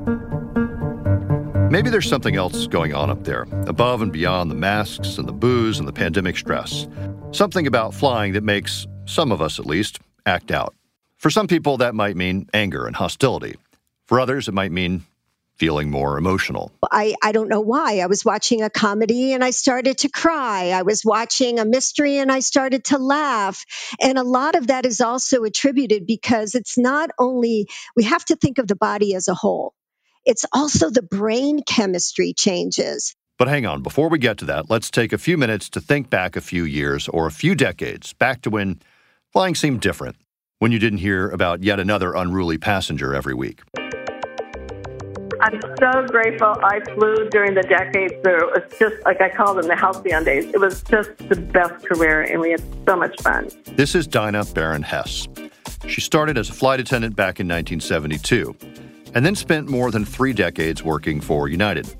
Maybe 1.71 1.89
there's 1.89 2.09
something 2.09 2.35
else 2.35 2.67
going 2.67 2.93
on 2.93 3.09
up 3.09 3.23
there, 3.23 3.43
above 3.65 4.01
and 4.01 4.11
beyond 4.11 4.51
the 4.51 4.55
masks 4.55 5.17
and 5.17 5.25
the 5.25 5.31
booze 5.31 5.79
and 5.79 5.87
the 5.87 5.93
pandemic 5.93 6.35
stress. 6.35 6.85
Something 7.31 7.65
about 7.65 7.93
flying 7.93 8.33
that 8.33 8.43
makes, 8.43 8.87
some 9.05 9.31
of 9.31 9.41
us 9.41 9.57
at 9.57 9.65
least, 9.65 9.99
act 10.25 10.51
out. 10.51 10.75
For 11.15 11.29
some 11.29 11.47
people, 11.47 11.77
that 11.77 11.95
might 11.95 12.17
mean 12.17 12.49
anger 12.53 12.87
and 12.87 12.93
hostility. 12.93 13.55
For 14.05 14.19
others, 14.19 14.49
it 14.49 14.53
might 14.53 14.73
mean 14.73 15.05
feeling 15.55 15.89
more 15.89 16.17
emotional. 16.17 16.73
I, 16.91 17.15
I 17.23 17.31
don't 17.31 17.47
know 17.47 17.61
why. 17.61 17.99
I 17.99 18.07
was 18.07 18.25
watching 18.25 18.61
a 18.63 18.69
comedy 18.69 19.31
and 19.31 19.41
I 19.41 19.51
started 19.51 19.99
to 19.99 20.09
cry. 20.09 20.71
I 20.71 20.81
was 20.81 21.03
watching 21.05 21.57
a 21.57 21.63
mystery 21.63 22.17
and 22.17 22.33
I 22.33 22.41
started 22.41 22.83
to 22.85 22.97
laugh. 22.97 23.63
And 24.01 24.17
a 24.17 24.23
lot 24.23 24.55
of 24.55 24.67
that 24.67 24.85
is 24.85 24.99
also 24.99 25.45
attributed 25.45 26.05
because 26.05 26.53
it's 26.53 26.77
not 26.77 27.11
only, 27.17 27.69
we 27.95 28.03
have 28.03 28.25
to 28.25 28.35
think 28.35 28.57
of 28.57 28.67
the 28.67 28.75
body 28.75 29.15
as 29.15 29.29
a 29.29 29.33
whole, 29.33 29.73
it's 30.25 30.45
also 30.53 30.89
the 30.89 31.01
brain 31.01 31.63
chemistry 31.63 32.33
changes. 32.33 33.15
But 33.37 33.47
hang 33.47 33.65
on, 33.65 33.81
before 33.81 34.09
we 34.09 34.19
get 34.19 34.37
to 34.39 34.45
that, 34.45 34.69
let's 34.69 34.91
take 34.91 35.13
a 35.13 35.17
few 35.17 35.37
minutes 35.37 35.69
to 35.69 35.81
think 35.81 36.09
back 36.09 36.35
a 36.35 36.41
few 36.41 36.63
years 36.63 37.07
or 37.07 37.25
a 37.25 37.31
few 37.31 37.55
decades 37.55 38.13
back 38.13 38.41
to 38.43 38.51
when 38.51 38.81
flying 39.31 39.55
seemed 39.55 39.81
different, 39.81 40.15
when 40.59 40.71
you 40.71 40.77
didn't 40.77 40.99
hear 40.99 41.29
about 41.29 41.63
yet 41.63 41.79
another 41.79 42.13
unruly 42.13 42.59
passenger 42.59 43.15
every 43.15 43.33
week. 43.33 43.61
I'm 45.41 45.59
so 45.79 46.05
grateful 46.05 46.55
I 46.63 46.81
flew 46.93 47.27
during 47.29 47.55
the 47.55 47.63
decades 47.63 48.13
there. 48.23 48.37
It 48.37 48.61
was 48.61 48.79
just 48.79 49.03
like 49.05 49.19
I 49.21 49.29
call 49.29 49.55
them 49.55 49.67
the 49.67 49.75
halcyon 49.75 50.23
days. 50.23 50.45
It 50.45 50.59
was 50.59 50.83
just 50.83 51.17
the 51.17 51.35
best 51.35 51.83
career, 51.83 52.21
and 52.21 52.39
we 52.39 52.51
had 52.51 52.61
so 52.85 52.95
much 52.95 53.19
fun. 53.23 53.49
This 53.65 53.95
is 53.95 54.05
Dinah 54.05 54.45
Baron 54.53 54.83
Hess. 54.83 55.27
She 55.87 55.99
started 55.99 56.37
as 56.37 56.47
a 56.47 56.53
flight 56.53 56.79
attendant 56.79 57.15
back 57.15 57.39
in 57.39 57.47
1972 57.47 58.55
and 59.13 59.25
then 59.25 59.35
spent 59.35 59.69
more 59.69 59.91
than 59.91 60.05
three 60.05 60.33
decades 60.33 60.83
working 60.83 61.21
for 61.21 61.47
United. 61.47 61.93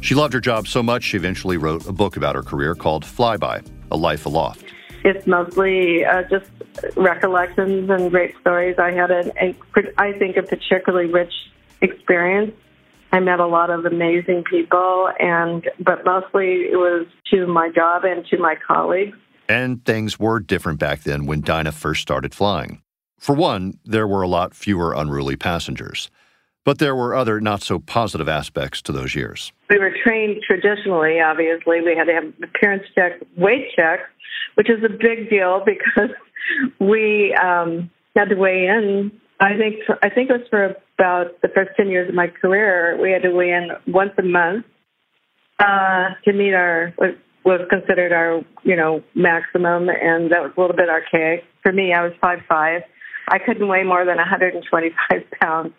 She 0.00 0.14
loved 0.14 0.32
her 0.32 0.40
job 0.40 0.66
so 0.66 0.82
much, 0.82 1.02
she 1.02 1.16
eventually 1.16 1.56
wrote 1.56 1.86
a 1.86 1.92
book 1.92 2.16
about 2.16 2.34
her 2.34 2.42
career 2.42 2.74
called 2.74 3.04
Flyby 3.04 3.66
A 3.90 3.96
Life 3.96 4.26
Aloft. 4.26 4.64
It's 5.04 5.26
mostly 5.26 6.04
uh, 6.04 6.22
just 6.24 6.50
recollections 6.96 7.90
and 7.90 8.10
great 8.10 8.34
stories. 8.40 8.76
I 8.78 8.92
had 8.92 9.10
an, 9.10 9.32
a, 9.40 9.54
I 9.98 10.12
think, 10.12 10.36
a 10.36 10.42
particularly 10.42 11.10
rich 11.10 11.32
experience. 11.80 12.52
I 13.12 13.20
met 13.20 13.40
a 13.40 13.46
lot 13.46 13.70
of 13.70 13.86
amazing 13.86 14.44
people, 14.44 15.10
and 15.18 15.68
but 15.80 16.04
mostly 16.04 16.68
it 16.70 16.76
was 16.76 17.06
to 17.32 17.46
my 17.46 17.70
job 17.70 18.04
and 18.04 18.24
to 18.26 18.38
my 18.38 18.54
colleagues. 18.54 19.16
And 19.48 19.84
things 19.84 20.18
were 20.18 20.38
different 20.38 20.78
back 20.78 21.02
then 21.02 21.26
when 21.26 21.40
Dinah 21.40 21.72
first 21.72 22.02
started 22.02 22.34
flying. 22.34 22.82
For 23.18 23.34
one, 23.34 23.78
there 23.84 24.06
were 24.06 24.22
a 24.22 24.28
lot 24.28 24.54
fewer 24.54 24.94
unruly 24.94 25.36
passengers. 25.36 26.10
But 26.64 26.78
there 26.78 26.94
were 26.94 27.14
other 27.14 27.40
not 27.40 27.62
so 27.62 27.78
positive 27.78 28.28
aspects 28.28 28.82
to 28.82 28.92
those 28.92 29.14
years. 29.14 29.52
We 29.70 29.78
were 29.78 29.92
trained 30.04 30.42
traditionally, 30.46 31.20
obviously. 31.20 31.80
We 31.80 31.96
had 31.96 32.04
to 32.04 32.14
have 32.14 32.32
appearance 32.42 32.84
checks, 32.94 33.24
weight 33.36 33.68
checks, 33.74 34.02
which 34.56 34.68
is 34.68 34.84
a 34.84 34.90
big 34.90 35.30
deal 35.30 35.62
because 35.66 36.10
we 36.78 37.34
um, 37.34 37.90
had 38.14 38.28
to 38.28 38.34
weigh 38.34 38.66
in. 38.66 39.12
I 39.40 39.56
think 39.56 39.76
I 40.02 40.10
think 40.10 40.28
it 40.28 40.34
was 40.34 40.46
for 40.50 40.76
about 40.98 41.40
the 41.40 41.48
first 41.48 41.70
ten 41.76 41.88
years 41.88 42.10
of 42.10 42.14
my 42.14 42.26
career. 42.28 42.98
We 43.00 43.10
had 43.10 43.22
to 43.22 43.30
weigh 43.30 43.52
in 43.52 43.70
once 43.86 44.12
a 44.18 44.22
month 44.22 44.66
uh, 45.58 46.10
to 46.24 46.32
meet 46.34 46.52
our 46.52 46.92
what 46.96 47.16
was 47.42 47.60
considered 47.70 48.12
our 48.12 48.42
you 48.64 48.76
know 48.76 49.02
maximum, 49.14 49.88
and 49.88 50.30
that 50.30 50.42
was 50.42 50.52
a 50.54 50.60
little 50.60 50.76
bit 50.76 50.90
archaic. 50.90 51.44
For 51.62 51.72
me, 51.72 51.94
I 51.94 52.02
was 52.02 52.12
five 52.20 52.40
five. 52.46 52.82
I 53.28 53.38
couldn't 53.38 53.66
weigh 53.66 53.84
more 53.84 54.04
than 54.04 54.16
125 54.16 55.22
pounds 55.40 55.72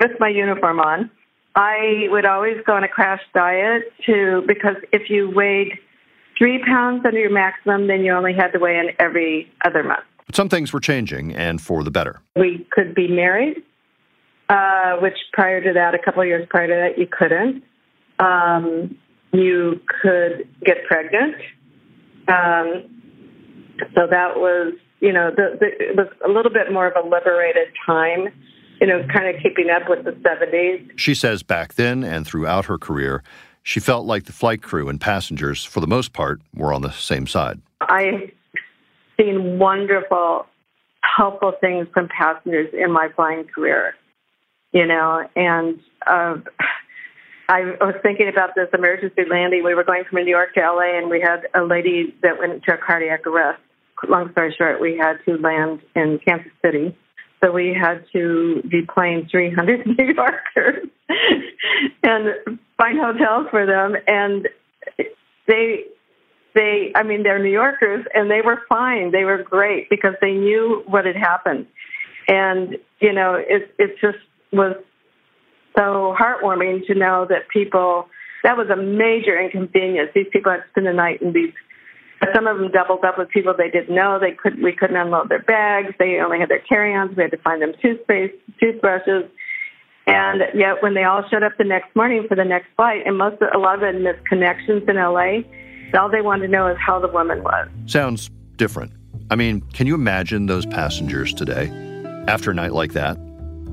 with 0.00 0.12
my 0.18 0.28
uniform 0.28 0.80
on. 0.80 1.10
I 1.54 2.06
would 2.10 2.26
always 2.26 2.58
go 2.66 2.74
on 2.74 2.84
a 2.84 2.88
crash 2.88 3.22
diet 3.34 3.84
to 4.04 4.42
because 4.46 4.76
if 4.92 5.08
you 5.08 5.30
weighed 5.30 5.78
three 6.36 6.62
pounds 6.64 7.02
under 7.06 7.18
your 7.18 7.32
maximum, 7.32 7.86
then 7.86 8.02
you 8.02 8.12
only 8.12 8.34
had 8.34 8.48
to 8.52 8.58
weigh 8.58 8.78
in 8.78 8.90
every 8.98 9.50
other 9.64 9.82
month. 9.82 10.04
But 10.26 10.36
some 10.36 10.48
things 10.48 10.72
were 10.72 10.80
changing, 10.80 11.34
and 11.34 11.60
for 11.60 11.82
the 11.82 11.90
better. 11.90 12.20
We 12.34 12.66
could 12.72 12.94
be 12.94 13.08
married, 13.08 13.62
uh, 14.48 14.96
which 15.00 15.16
prior 15.32 15.62
to 15.62 15.72
that, 15.72 15.94
a 15.94 15.98
couple 15.98 16.22
of 16.22 16.28
years 16.28 16.46
prior 16.50 16.66
to 16.66 16.74
that, 16.74 16.98
you 16.98 17.06
couldn't. 17.10 17.62
Um, 18.18 18.98
you 19.32 19.80
could 20.02 20.48
get 20.64 20.84
pregnant. 20.86 21.36
Um, 22.28 22.90
so 23.94 24.06
that 24.10 24.36
was, 24.36 24.74
you 25.00 25.12
know, 25.12 25.30
the, 25.30 25.56
the, 25.60 25.66
it 25.66 25.96
was 25.96 26.08
a 26.24 26.28
little 26.28 26.52
bit 26.52 26.72
more 26.72 26.86
of 26.86 27.02
a 27.02 27.06
liberated 27.06 27.68
time 27.84 28.28
you 28.80 28.86
know, 28.86 29.06
kind 29.12 29.34
of 29.34 29.42
keeping 29.42 29.70
up 29.70 29.88
with 29.88 30.04
the 30.04 30.12
70s. 30.12 30.98
She 30.98 31.14
says 31.14 31.42
back 31.42 31.74
then 31.74 32.04
and 32.04 32.26
throughout 32.26 32.66
her 32.66 32.78
career, 32.78 33.22
she 33.62 33.80
felt 33.80 34.06
like 34.06 34.24
the 34.24 34.32
flight 34.32 34.62
crew 34.62 34.88
and 34.88 35.00
passengers, 35.00 35.64
for 35.64 35.80
the 35.80 35.86
most 35.86 36.12
part, 36.12 36.40
were 36.54 36.72
on 36.72 36.82
the 36.82 36.92
same 36.92 37.26
side. 37.26 37.60
I've 37.80 38.30
seen 39.18 39.58
wonderful, 39.58 40.46
helpful 41.02 41.52
things 41.60 41.88
from 41.92 42.08
passengers 42.08 42.72
in 42.72 42.92
my 42.92 43.08
flying 43.16 43.44
career, 43.44 43.94
you 44.72 44.86
know, 44.86 45.28
and 45.34 45.80
uh, 46.06 46.36
I 47.48 47.62
was 47.80 47.94
thinking 48.02 48.28
about 48.28 48.50
this 48.54 48.68
emergency 48.74 49.22
landing. 49.28 49.62
We 49.64 49.74
were 49.74 49.84
going 49.84 50.04
from 50.10 50.24
New 50.24 50.30
York 50.30 50.54
to 50.54 50.60
LA, 50.60 50.98
and 50.98 51.08
we 51.08 51.20
had 51.20 51.46
a 51.54 51.64
lady 51.64 52.14
that 52.22 52.38
went 52.38 52.52
into 52.52 52.72
a 52.72 52.76
cardiac 52.76 53.26
arrest. 53.26 53.60
Long 54.08 54.30
story 54.32 54.54
short, 54.56 54.80
we 54.80 54.96
had 54.96 55.18
to 55.24 55.36
land 55.38 55.80
in 55.94 56.20
Kansas 56.26 56.52
City 56.62 56.96
so 57.42 57.52
we 57.52 57.76
had 57.78 58.04
to 58.12 58.62
be 58.68 58.82
playing 58.82 59.28
300 59.30 59.86
New 59.98 60.14
Yorkers 60.14 60.88
and 62.02 62.58
find 62.76 62.98
hotels 62.98 63.46
for 63.50 63.66
them. 63.66 63.94
And 64.06 64.48
they, 65.46 65.84
they, 66.54 66.92
I 66.94 67.02
mean, 67.02 67.22
they're 67.22 67.42
New 67.42 67.52
Yorkers 67.52 68.06
and 68.14 68.30
they 68.30 68.40
were 68.40 68.62
fine. 68.68 69.12
They 69.12 69.24
were 69.24 69.42
great 69.42 69.90
because 69.90 70.14
they 70.20 70.32
knew 70.32 70.82
what 70.86 71.04
had 71.04 71.16
happened. 71.16 71.66
And, 72.28 72.78
you 73.00 73.12
know, 73.12 73.34
it, 73.34 73.74
it 73.78 73.96
just 74.00 74.18
was 74.52 74.76
so 75.76 76.16
heartwarming 76.18 76.86
to 76.86 76.94
know 76.94 77.26
that 77.28 77.48
people, 77.48 78.08
that 78.42 78.56
was 78.56 78.68
a 78.70 78.76
major 78.76 79.38
inconvenience. 79.38 80.10
These 80.14 80.26
people 80.32 80.52
had 80.52 80.58
to 80.58 80.68
spend 80.70 80.86
the 80.86 80.92
night 80.92 81.20
in 81.20 81.32
these 81.32 81.52
some 82.34 82.46
of 82.46 82.58
them 82.58 82.70
doubled 82.72 83.04
up 83.04 83.18
with 83.18 83.28
people 83.28 83.54
they 83.56 83.70
didn't 83.70 83.94
know. 83.94 84.18
They 84.18 84.32
couldn't. 84.32 84.62
We 84.62 84.72
couldn't 84.72 84.96
unload 84.96 85.28
their 85.28 85.42
bags. 85.42 85.94
They 85.98 86.18
only 86.20 86.38
had 86.38 86.48
their 86.48 86.60
carry-ons. 86.60 87.16
We 87.16 87.22
had 87.22 87.32
to 87.32 87.38
find 87.38 87.60
them 87.60 87.72
toothpaste, 87.80 88.34
toothbrushes. 88.58 89.24
And 90.06 90.42
yet, 90.54 90.82
when 90.82 90.94
they 90.94 91.04
all 91.04 91.24
showed 91.28 91.42
up 91.42 91.52
the 91.58 91.64
next 91.64 91.94
morning 91.96 92.26
for 92.28 92.36
the 92.36 92.44
next 92.44 92.68
flight, 92.76 93.02
and 93.04 93.18
most 93.18 93.42
of, 93.42 93.48
a 93.54 93.58
lot 93.58 93.74
of 93.74 93.80
them 93.80 94.04
missed 94.04 94.24
connections 94.26 94.84
in 94.88 94.96
LA, 94.96 95.40
all 95.98 96.08
they 96.08 96.20
wanted 96.22 96.46
to 96.46 96.52
know 96.52 96.68
is 96.68 96.76
how 96.78 97.00
the 97.00 97.08
woman 97.08 97.42
was. 97.42 97.68
Sounds 97.86 98.30
different. 98.56 98.92
I 99.30 99.34
mean, 99.34 99.60
can 99.72 99.86
you 99.86 99.94
imagine 99.94 100.46
those 100.46 100.64
passengers 100.64 101.34
today 101.34 101.68
after 102.28 102.50
a 102.50 102.54
night 102.54 102.72
like 102.72 102.92
that? 102.92 103.18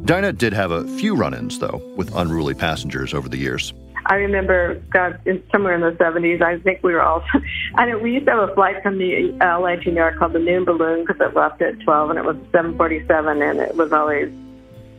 Dinah 0.06 0.34
did 0.34 0.54
have 0.54 0.72
a 0.72 0.86
few 0.98 1.16
run 1.16 1.34
ins, 1.34 1.60
though, 1.60 1.82
with 1.96 2.14
unruly 2.16 2.56
passengers 2.56 3.14
over 3.14 3.30
the 3.30 3.38
years. 3.38 3.74
I 4.06 4.16
remember, 4.16 4.82
God, 4.92 5.20
in, 5.26 5.44
somewhere 5.52 5.76
in 5.76 5.82
the 5.82 5.92
70s, 5.92 6.42
I 6.42 6.60
think 6.60 6.84
we 6.84 6.94
were 6.94 7.02
all, 7.02 7.24
I 7.76 7.86
know 7.86 7.98
we 8.00 8.14
used 8.14 8.26
to 8.26 8.32
have 8.32 8.50
a 8.50 8.54
flight 8.54 8.84
from 8.84 8.98
the 8.98 9.32
LA 9.40 9.76
to 9.76 9.90
New 9.90 9.96
York 9.96 10.18
called 10.18 10.34
the 10.34 10.40
Noon 10.40 10.66
Balloon 10.66 11.06
because 11.06 11.22
it 11.22 11.36
left 11.36 11.62
at 11.62 11.80
12 11.82 12.10
and 12.12 12.20
it 12.20 12.26
was 12.26 12.36
747 12.52 13.42
and 13.42 13.60
it 13.60 13.76
was 13.76 13.92
always 13.92 14.30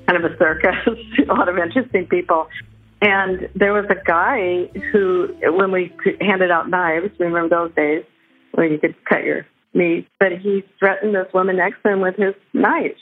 kind 0.06 0.22
of 0.22 0.30
a 0.30 0.36
circus, 0.38 0.76
a 1.28 1.34
lot 1.34 1.48
of 1.48 1.58
interesting 1.58 2.06
people. 2.06 2.48
And 3.00 3.48
there 3.54 3.72
was 3.72 3.84
a 3.90 4.02
guy 4.06 4.66
who, 4.92 5.34
when 5.42 5.72
we 5.72 5.94
handed 6.20 6.50
out 6.50 6.70
knives, 6.70 7.10
remember 7.18 7.48
those 7.48 7.74
days 7.74 8.04
where 8.52 8.66
you 8.66 8.78
could 8.78 8.94
cut 9.04 9.24
your 9.24 9.46
meat, 9.74 10.08
but 10.18 10.32
he 10.32 10.64
threatened 10.78 11.14
this 11.14 11.30
woman 11.34 11.56
next 11.56 11.82
to 11.82 11.92
him 11.92 12.00
with 12.00 12.16
his 12.16 12.34
knife. 12.52 12.96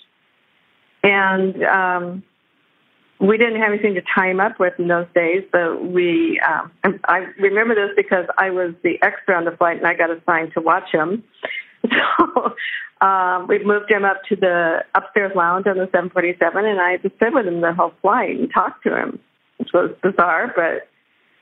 And 1.04 1.62
um, 1.64 2.22
we 3.22 3.38
didn't 3.38 3.60
have 3.60 3.72
anything 3.72 3.94
to 3.94 4.02
tie 4.14 4.28
him 4.28 4.40
up 4.40 4.58
with 4.58 4.74
in 4.80 4.88
those 4.88 5.06
days, 5.14 5.44
but 5.52 5.84
we, 5.84 6.40
um, 6.40 6.72
I 7.04 7.18
remember 7.38 7.76
this 7.76 7.94
because 7.96 8.26
I 8.36 8.50
was 8.50 8.74
the 8.82 9.00
extra 9.00 9.36
on 9.36 9.44
the 9.44 9.52
flight 9.52 9.76
and 9.76 9.86
I 9.86 9.94
got 9.94 10.10
assigned 10.10 10.52
to 10.54 10.60
watch 10.60 10.90
him. 10.92 11.24
So 11.90 12.54
um, 13.04 13.48
we 13.48 13.64
moved 13.64 13.90
him 13.90 14.04
up 14.04 14.22
to 14.28 14.36
the 14.36 14.84
upstairs 14.94 15.32
lounge 15.34 15.66
on 15.66 15.76
the 15.76 15.86
747 15.86 16.64
and 16.64 16.80
I 16.80 16.98
just 16.98 17.16
stood 17.16 17.34
with 17.34 17.46
him 17.46 17.60
the 17.60 17.74
whole 17.74 17.92
flight 18.00 18.38
and 18.38 18.48
talked 18.52 18.84
to 18.84 18.96
him, 18.96 19.18
which 19.56 19.70
was 19.74 19.90
bizarre, 20.00 20.52
but 20.54 20.88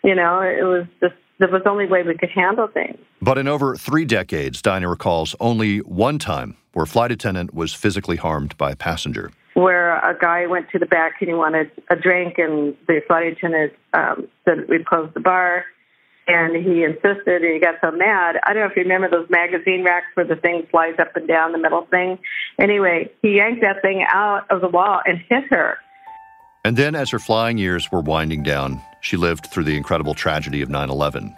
you 0.03 0.15
know, 0.15 0.41
it 0.41 0.65
was 0.65 0.87
just 1.01 1.15
that 1.39 1.53
was 1.53 1.63
the 1.63 1.71
only 1.71 1.87
way 1.87 2.03
we 2.03 2.17
could 2.17 2.31
handle 2.31 2.69
things. 2.69 2.99
But 3.21 3.37
in 3.37 3.49
over 3.49 3.77
three 3.77 4.07
decades, 4.07 4.63
Dinah 4.63 4.89
recalls 4.89 5.37
only 5.41 5.79
one 5.81 6.19
time 6.19 6.57
where 6.73 6.85
a 6.85 6.87
flight 6.87 7.13
attendant 7.13 7.53
was 7.53 7.75
physically 7.75 8.17
harmed 8.17 8.57
by 8.57 8.71
a 8.71 8.77
passenger. 8.77 9.31
Where 9.55 9.97
a 9.97 10.17
guy 10.19 10.47
went 10.47 10.71
to 10.71 10.79
the 10.79 10.87
back 10.87 11.15
and 11.21 11.29
he 11.29 11.35
wanted 11.35 11.71
a 11.91 11.97
drink, 11.97 12.39
and 12.39 12.77
the 12.87 13.03
flight 13.07 13.33
attendant 13.33 13.73
um, 13.93 14.29
said 14.45 14.69
we'd 14.69 14.87
close 14.87 15.11
the 15.15 15.21
bar. 15.21 15.65
And 16.29 16.55
he 16.55 16.85
insisted, 16.85 17.43
and 17.43 17.55
he 17.55 17.59
got 17.59 17.77
so 17.81 17.91
mad. 17.91 18.37
I 18.45 18.53
don't 18.53 18.63
know 18.63 18.71
if 18.71 18.77
you 18.77 18.83
remember 18.83 19.11
those 19.11 19.29
magazine 19.31 19.83
racks 19.83 20.07
where 20.15 20.27
the 20.27 20.37
thing 20.37 20.67
flies 20.71 20.95
up 21.01 21.17
and 21.17 21.27
down, 21.27 21.51
the 21.51 21.59
middle 21.59 21.87
thing. 21.87 22.19
Anyway, 22.61 23.11
he 23.21 23.37
yanked 23.37 23.63
that 23.63 23.83
thing 23.83 24.05
out 24.09 24.49
of 24.49 24.61
the 24.61 24.69
wall 24.69 25.01
and 25.05 25.19
hit 25.29 25.45
her. 25.51 25.79
And 26.65 26.77
then, 26.77 26.95
as 26.95 27.11
her 27.11 27.19
flying 27.19 27.59
years 27.59 27.91
were 27.91 28.03
winding 28.03 28.43
down, 28.43 28.81
she 29.01 29.17
lived 29.17 29.47
through 29.47 29.65
the 29.65 29.77
incredible 29.77 30.15
tragedy 30.15 30.63
of 30.63 30.69
9 30.69 30.91
11. 30.91 31.35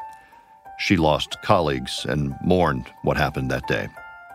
She 0.78 0.96
lost 0.96 1.40
colleagues 1.42 2.04
and 2.06 2.34
mourned 2.44 2.92
what 3.02 3.16
happened 3.16 3.50
that 3.50 3.66
day. 3.68 3.88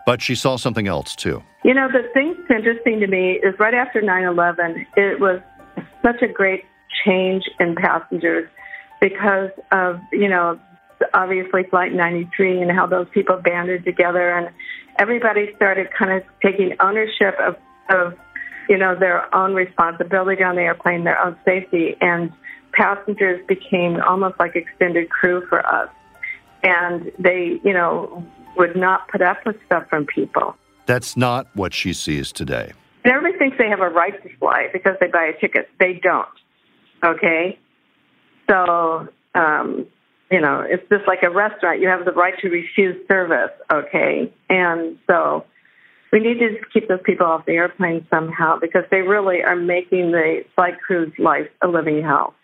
But 0.08 0.22
she 0.22 0.36
saw 0.36 0.56
something 0.56 0.88
else, 0.88 1.14
too. 1.14 1.42
You 1.64 1.74
know, 1.74 1.86
the 1.92 2.08
thing 2.14 2.34
that's 2.34 2.50
interesting 2.50 2.98
to 3.00 3.06
me 3.06 3.32
is 3.32 3.54
right 3.58 3.74
after 3.74 4.00
9 4.00 4.24
11, 4.24 4.86
it 4.96 5.20
was 5.20 5.42
such 6.02 6.22
a 6.22 6.28
great 6.28 6.64
change 7.04 7.44
in 7.60 7.74
passengers 7.74 8.48
because 9.02 9.50
of, 9.70 10.00
you 10.10 10.30
know, 10.30 10.58
obviously 11.12 11.64
Flight 11.64 11.92
93 11.92 12.62
and 12.62 12.70
how 12.70 12.86
those 12.86 13.06
people 13.12 13.36
banded 13.36 13.84
together 13.84 14.30
and 14.30 14.48
everybody 14.98 15.52
started 15.56 15.88
kind 15.92 16.12
of 16.12 16.22
taking 16.42 16.74
ownership 16.80 17.34
of, 17.38 17.56
of 17.90 18.14
you 18.66 18.78
know, 18.78 18.98
their 18.98 19.34
own 19.34 19.52
responsibility 19.52 20.42
on 20.42 20.56
the 20.56 20.62
airplane, 20.62 21.04
their 21.04 21.22
own 21.22 21.36
safety. 21.44 21.96
And 22.00 22.32
passengers 22.72 23.44
became 23.46 24.00
almost 24.00 24.38
like 24.38 24.56
extended 24.56 25.10
crew 25.10 25.44
for 25.50 25.66
us. 25.66 25.90
And 26.62 27.12
they, 27.18 27.60
you 27.62 27.74
know, 27.74 28.24
would 28.58 28.76
not 28.76 29.08
put 29.08 29.22
up 29.22 29.38
with 29.46 29.56
stuff 29.66 29.88
from 29.88 30.06
people. 30.06 30.56
That's 30.86 31.16
not 31.16 31.46
what 31.54 31.74
she 31.74 31.92
sees 31.92 32.32
today. 32.32 32.72
And 33.04 33.12
everybody 33.12 33.38
thinks 33.38 33.58
they 33.58 33.68
have 33.68 33.80
a 33.80 33.88
right 33.88 34.20
to 34.22 34.36
fly 34.38 34.68
because 34.72 34.96
they 35.00 35.06
buy 35.06 35.32
a 35.34 35.40
ticket. 35.40 35.68
They 35.78 36.00
don't. 36.02 36.28
Okay? 37.04 37.58
So, 38.50 39.08
um, 39.34 39.86
you 40.30 40.40
know, 40.40 40.60
it's 40.60 40.86
just 40.88 41.06
like 41.06 41.22
a 41.22 41.30
restaurant. 41.30 41.80
You 41.80 41.88
have 41.88 42.04
the 42.04 42.12
right 42.12 42.34
to 42.40 42.48
refuse 42.48 42.96
service. 43.06 43.52
Okay? 43.72 44.32
And 44.48 44.98
so 45.06 45.44
we 46.12 46.20
need 46.20 46.38
to 46.38 46.56
keep 46.72 46.88
those 46.88 47.00
people 47.04 47.26
off 47.26 47.46
the 47.46 47.52
airplane 47.52 48.06
somehow 48.10 48.58
because 48.58 48.84
they 48.90 49.02
really 49.02 49.42
are 49.42 49.56
making 49.56 50.12
the 50.12 50.44
flight 50.54 50.80
crew's 50.80 51.12
life 51.18 51.48
a 51.62 51.68
living 51.68 52.02
hell. 52.02 52.34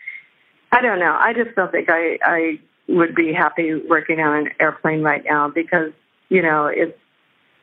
I 0.71 0.83
don't 0.83 0.99
know. 0.99 1.17
I 1.19 1.33
just 1.33 1.55
don't 1.57 1.71
think 1.71 1.89
I 1.89 2.19
I 2.23 2.59
would 2.89 3.15
be 3.15 3.33
happy 3.33 3.75
working 3.75 4.21
on 4.21 4.47
an 4.47 4.51
airplane 4.61 5.03
right 5.03 5.25
now 5.25 5.49
because 5.49 5.93
you 6.29 6.43
know 6.43 6.67
it's 6.67 6.99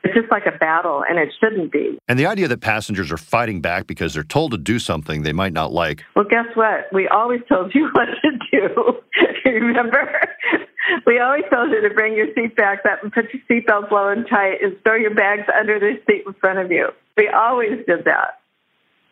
it's 0.03 0.15
just 0.15 0.31
like 0.31 0.47
a 0.47 0.57
battle, 0.57 1.03
and 1.07 1.19
it 1.19 1.29
shouldn't 1.39 1.71
be. 1.71 1.99
And 2.07 2.17
the 2.17 2.25
idea 2.25 2.47
that 2.47 2.59
passengers 2.59 3.11
are 3.11 3.17
fighting 3.17 3.61
back 3.61 3.85
because 3.85 4.15
they're 4.15 4.23
told 4.23 4.51
to 4.51 4.57
do 4.57 4.79
something 4.79 5.21
they 5.21 5.33
might 5.33 5.53
not 5.53 5.71
like. 5.71 6.03
Well, 6.15 6.25
guess 6.27 6.47
what? 6.55 6.91
We 6.91 7.07
always 7.07 7.41
told 7.47 7.75
you 7.75 7.89
what 7.93 8.07
to 8.23 8.31
do. 8.51 8.97
Remember? 9.45 10.11
We 11.05 11.19
always 11.19 11.43
told 11.53 11.69
you 11.69 11.87
to 11.87 11.93
bring 11.93 12.15
your 12.15 12.27
seat 12.33 12.55
backs 12.55 12.81
up 12.91 13.03
and 13.03 13.13
put 13.13 13.25
your 13.31 13.41
seatbelts 13.47 13.91
low 13.91 14.09
and 14.09 14.27
tight 14.27 14.61
and 14.61 14.75
throw 14.83 14.95
your 14.95 15.13
bags 15.13 15.47
under 15.57 15.79
the 15.79 15.93
seat 16.07 16.23
in 16.25 16.33
front 16.33 16.59
of 16.59 16.71
you. 16.71 16.89
We 17.15 17.29
always 17.29 17.85
did 17.87 18.05
that. 18.05 18.39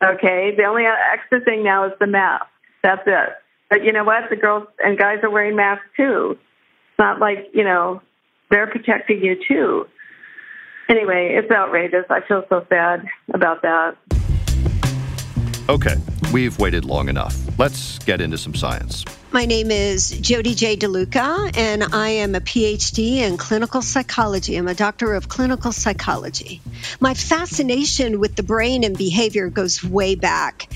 Okay? 0.04 0.52
The 0.58 0.64
only 0.64 0.84
extra 0.86 1.40
thing 1.42 1.64
now 1.64 1.86
is 1.86 1.94
the 2.00 2.08
mask. 2.08 2.48
That's 2.84 3.04
it. 3.06 3.30
But 3.70 3.84
you 3.84 3.94
know 3.94 4.04
what? 4.04 4.30
The 4.30 4.36
girls 4.36 4.68
and 4.84 4.98
guys 4.98 5.20
are 5.24 5.30
wearing 5.30 5.56
masks 5.56 5.86
too. 5.96 6.32
It's 6.32 7.00
not 7.00 7.20
like, 7.20 7.50
you 7.54 7.64
know, 7.64 8.02
they're 8.50 8.68
protecting 8.68 9.24
you 9.24 9.38
too. 9.48 9.88
Anyway, 10.90 11.36
it's 11.36 11.52
outrageous. 11.52 12.06
I 12.10 12.22
feel 12.28 12.44
so 12.50 12.66
sad 12.70 13.06
about 13.34 13.62
that. 13.62 13.96
Okay, 15.70 15.96
we've 16.34 16.58
waited 16.58 16.84
long 16.84 17.10
enough. 17.10 17.49
Let's 17.60 18.00
get 18.00 18.22
into 18.22 18.38
some 18.38 18.56
science. 18.56 19.04
My 19.32 19.45
name 19.45 19.69
is 19.69 20.10
Jody 20.10 20.56
J. 20.56 20.76
DeLuca, 20.76 21.56
and 21.56 21.84
I 21.84 22.10
am 22.10 22.34
a 22.34 22.39
PhD 22.39 23.17
in 23.17 23.38
clinical 23.38 23.84
psychology. 23.84 24.56
I'm 24.56 24.67
a 24.67 24.74
doctor 24.74 25.13
of 25.13 25.30
clinical 25.30 25.72
psychology. 25.72 26.62
My 27.00 27.13
fascination 27.13 28.19
with 28.19 28.36
the 28.36 28.41
brain 28.41 28.84
and 28.84 28.98
behavior 28.98 29.50
goes 29.50 29.84
way 29.84 30.15
back. 30.15 30.67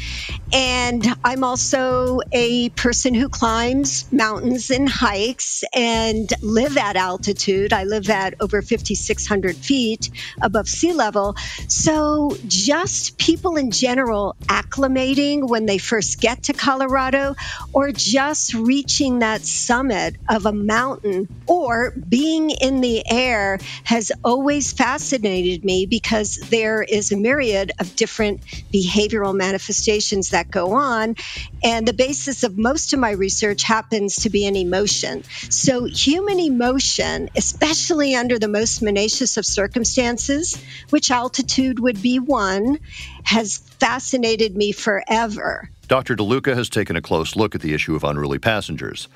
And 0.53 1.03
I'm 1.23 1.43
also 1.43 2.19
a 2.31 2.69
person 2.69 3.15
who 3.15 3.27
climbs 3.27 4.11
mountains 4.13 4.69
and 4.69 4.87
hikes 4.87 5.63
and 5.73 6.31
live 6.43 6.77
at 6.77 6.95
altitude. 6.95 7.73
I 7.73 7.85
live 7.85 8.07
at 8.11 8.35
over 8.39 8.61
5,600 8.61 9.55
feet 9.55 10.11
above 10.39 10.67
sea 10.67 10.93
level. 10.93 11.35
So, 11.67 12.37
just 12.47 13.17
people 13.17 13.55
in 13.55 13.71
general 13.71 14.35
acclimating 14.43 15.49
when 15.49 15.65
they 15.65 15.79
first 15.79 16.21
get 16.21 16.43
to 16.43 16.53
Colorado, 16.73 17.35
or 17.71 17.91
just 17.91 18.55
reaching 18.55 19.19
that 19.19 19.41
summit 19.41 20.15
of 20.27 20.47
a 20.47 20.51
mountain 20.51 21.27
or 21.45 21.91
being 22.09 22.49
in 22.49 22.81
the 22.81 23.03
air 23.07 23.59
has 23.83 24.11
always 24.23 24.73
fascinated 24.73 25.63
me 25.63 25.85
because 25.85 26.35
there 26.49 26.81
is 26.81 27.11
a 27.11 27.17
myriad 27.17 27.71
of 27.79 27.95
different 27.95 28.41
behavioral 28.73 29.35
manifestations 29.35 30.31
that 30.31 30.49
go 30.49 30.73
on. 30.73 31.15
And 31.63 31.87
the 31.87 31.93
basis 31.93 32.43
of 32.43 32.57
most 32.57 32.91
of 32.93 32.99
my 32.99 33.11
research 33.11 33.61
happens 33.61 34.15
to 34.23 34.31
be 34.31 34.47
an 34.47 34.55
emotion. 34.55 35.23
So, 35.49 35.85
human 35.85 36.39
emotion, 36.39 37.29
especially 37.37 38.15
under 38.15 38.39
the 38.39 38.47
most 38.47 38.81
menacious 38.81 39.37
of 39.37 39.45
circumstances, 39.45 40.57
which 40.89 41.11
altitude 41.11 41.79
would 41.79 42.01
be 42.01 42.17
one, 42.17 42.79
has 43.25 43.57
fascinated 43.57 44.55
me 44.55 44.71
forever. 44.71 45.69
Dr. 45.87 46.15
DeLuca 46.15 46.55
has 46.55 46.69
taken 46.69 46.95
a 46.95 47.01
close 47.01 47.35
look 47.35 47.55
at 47.55 47.61
the 47.61 47.73
issue 47.73 47.95
of 47.95 48.03
unruly 48.03 48.39
passengers. 48.39 49.07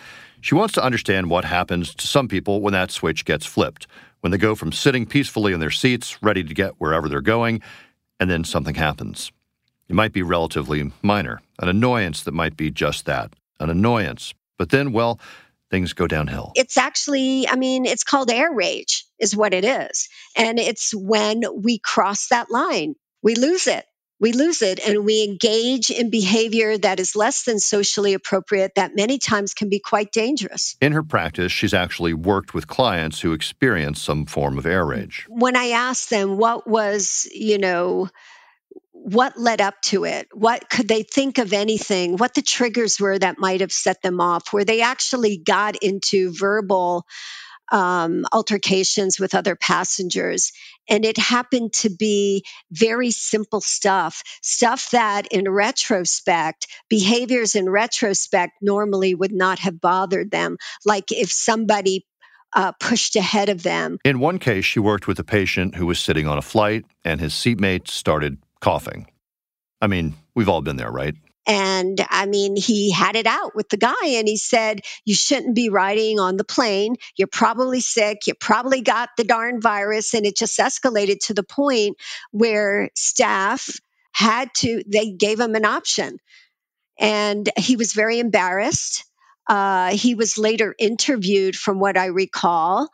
She 0.41 0.55
wants 0.55 0.73
to 0.75 0.83
understand 0.83 1.29
what 1.29 1.45
happens 1.45 1.95
to 1.95 2.07
some 2.07 2.27
people 2.27 2.61
when 2.61 2.73
that 2.73 2.91
switch 2.91 3.25
gets 3.25 3.45
flipped, 3.45 3.87
when 4.21 4.31
they 4.31 4.37
go 4.37 4.55
from 4.55 4.71
sitting 4.71 5.05
peacefully 5.05 5.53
in 5.53 5.59
their 5.59 5.71
seats, 5.71 6.21
ready 6.21 6.43
to 6.43 6.53
get 6.53 6.79
wherever 6.79 7.09
they're 7.09 7.21
going, 7.21 7.61
and 8.19 8.29
then 8.29 8.43
something 8.43 8.75
happens. 8.75 9.31
It 9.89 9.95
might 9.95 10.13
be 10.13 10.21
relatively 10.21 10.91
minor, 11.01 11.41
an 11.59 11.69
annoyance 11.69 12.23
that 12.23 12.33
might 12.33 12.57
be 12.57 12.71
just 12.71 13.05
that, 13.05 13.33
an 13.59 13.69
annoyance. 13.69 14.33
But 14.57 14.69
then, 14.69 14.91
well, 14.91 15.19
things 15.71 15.93
go 15.93 16.07
downhill. 16.07 16.51
It's 16.55 16.77
actually, 16.77 17.47
I 17.47 17.55
mean, 17.55 17.85
it's 17.85 18.03
called 18.03 18.29
air 18.29 18.51
rage, 18.51 19.05
is 19.19 19.35
what 19.35 19.53
it 19.53 19.63
is. 19.63 20.09
And 20.35 20.59
it's 20.59 20.93
when 20.93 21.43
we 21.55 21.79
cross 21.79 22.27
that 22.27 22.51
line, 22.51 22.95
we 23.21 23.35
lose 23.35 23.67
it. 23.67 23.85
We 24.19 24.31
lose 24.31 24.61
it 24.61 24.79
and 24.79 25.05
we 25.05 25.23
engage 25.23 25.91
in 25.91 26.09
behavior 26.09 26.77
that 26.77 26.99
is 26.99 27.15
less 27.15 27.43
than 27.43 27.59
socially 27.59 28.13
appropriate, 28.13 28.73
that 28.75 28.95
many 28.95 29.19
times 29.19 29.53
can 29.53 29.69
be 29.69 29.79
quite 29.79 30.11
dangerous. 30.11 30.75
In 30.81 30.91
her 30.93 31.03
practice, 31.03 31.51
she's 31.51 31.73
actually 31.73 32.13
worked 32.13 32.53
with 32.53 32.67
clients 32.67 33.21
who 33.21 33.33
experience 33.33 34.01
some 34.01 34.25
form 34.25 34.57
of 34.57 34.65
air 34.65 34.85
rage. 34.85 35.25
When 35.29 35.55
I 35.55 35.69
asked 35.69 36.09
them 36.09 36.37
what 36.37 36.67
was, 36.67 37.27
you 37.31 37.59
know, 37.59 38.09
what 38.91 39.39
led 39.39 39.61
up 39.61 39.75
to 39.83 40.03
it? 40.03 40.27
What 40.33 40.69
could 40.69 40.87
they 40.87 41.03
think 41.03 41.37
of 41.37 41.53
anything? 41.53 42.17
What 42.17 42.33
the 42.33 42.41
triggers 42.41 42.99
were 42.99 43.17
that 43.17 43.37
might 43.37 43.61
have 43.61 43.71
set 43.71 44.01
them 44.01 44.19
off? 44.19 44.51
Where 44.51 44.65
they 44.65 44.81
actually 44.81 45.37
got 45.37 45.77
into 45.77 46.33
verbal 46.33 47.05
um, 47.71 48.25
altercations 48.31 49.19
with 49.19 49.35
other 49.35 49.55
passengers. 49.55 50.51
And 50.89 51.05
it 51.05 51.17
happened 51.17 51.73
to 51.73 51.89
be 51.89 52.45
very 52.71 53.11
simple 53.11 53.61
stuff, 53.61 54.23
stuff 54.41 54.91
that 54.91 55.27
in 55.27 55.49
retrospect, 55.49 56.67
behaviors 56.89 57.55
in 57.55 57.69
retrospect 57.69 58.53
normally 58.61 59.13
would 59.13 59.33
not 59.33 59.59
have 59.59 59.81
bothered 59.81 60.31
them. 60.31 60.57
Like 60.85 61.11
if 61.11 61.31
somebody 61.31 62.05
uh, 62.55 62.71
pushed 62.79 63.15
ahead 63.15 63.49
of 63.49 63.63
them. 63.63 63.97
In 64.05 64.19
one 64.19 64.39
case, 64.39 64.65
she 64.65 64.79
worked 64.79 65.07
with 65.07 65.19
a 65.19 65.23
patient 65.23 65.75
who 65.75 65.85
was 65.85 65.99
sitting 65.99 66.27
on 66.27 66.37
a 66.37 66.41
flight 66.41 66.85
and 67.03 67.19
his 67.19 67.33
seatmate 67.33 67.87
started 67.87 68.37
coughing. 68.61 69.07
I 69.81 69.87
mean, 69.87 70.15
we've 70.33 70.49
all 70.49 70.61
been 70.61 70.77
there, 70.77 70.91
right? 70.91 71.15
And 71.47 72.05
I 72.09 72.25
mean, 72.25 72.57
he 72.57 72.91
had 72.91 73.15
it 73.15 73.25
out 73.25 73.55
with 73.55 73.69
the 73.69 73.77
guy 73.77 73.93
and 74.05 74.27
he 74.27 74.35
said, 74.35 74.81
You 75.05 75.15
shouldn't 75.15 75.55
be 75.55 75.69
riding 75.69 76.19
on 76.19 76.35
the 76.35 76.43
plane. 76.43 76.97
You're 77.17 77.29
probably 77.29 77.79
sick. 77.79 78.27
You 78.27 78.33
probably 78.33 78.81
got 78.81 79.09
the 79.17 79.23
darn 79.23 79.61
virus. 79.61 80.13
And 80.13 80.25
it 80.25 80.37
just 80.37 80.59
escalated 80.59 81.19
to 81.27 81.33
the 81.33 81.43
point 81.43 81.95
where 82.31 82.89
staff 82.95 83.69
had 84.11 84.49
to, 84.57 84.83
they 84.87 85.11
gave 85.11 85.39
him 85.39 85.55
an 85.55 85.65
option. 85.65 86.17
And 86.99 87.49
he 87.57 87.77
was 87.77 87.93
very 87.93 88.19
embarrassed. 88.19 89.05
Uh, 89.47 89.91
he 89.91 90.15
was 90.15 90.37
later 90.37 90.75
interviewed, 90.77 91.55
from 91.55 91.79
what 91.79 91.97
I 91.97 92.07
recall. 92.07 92.89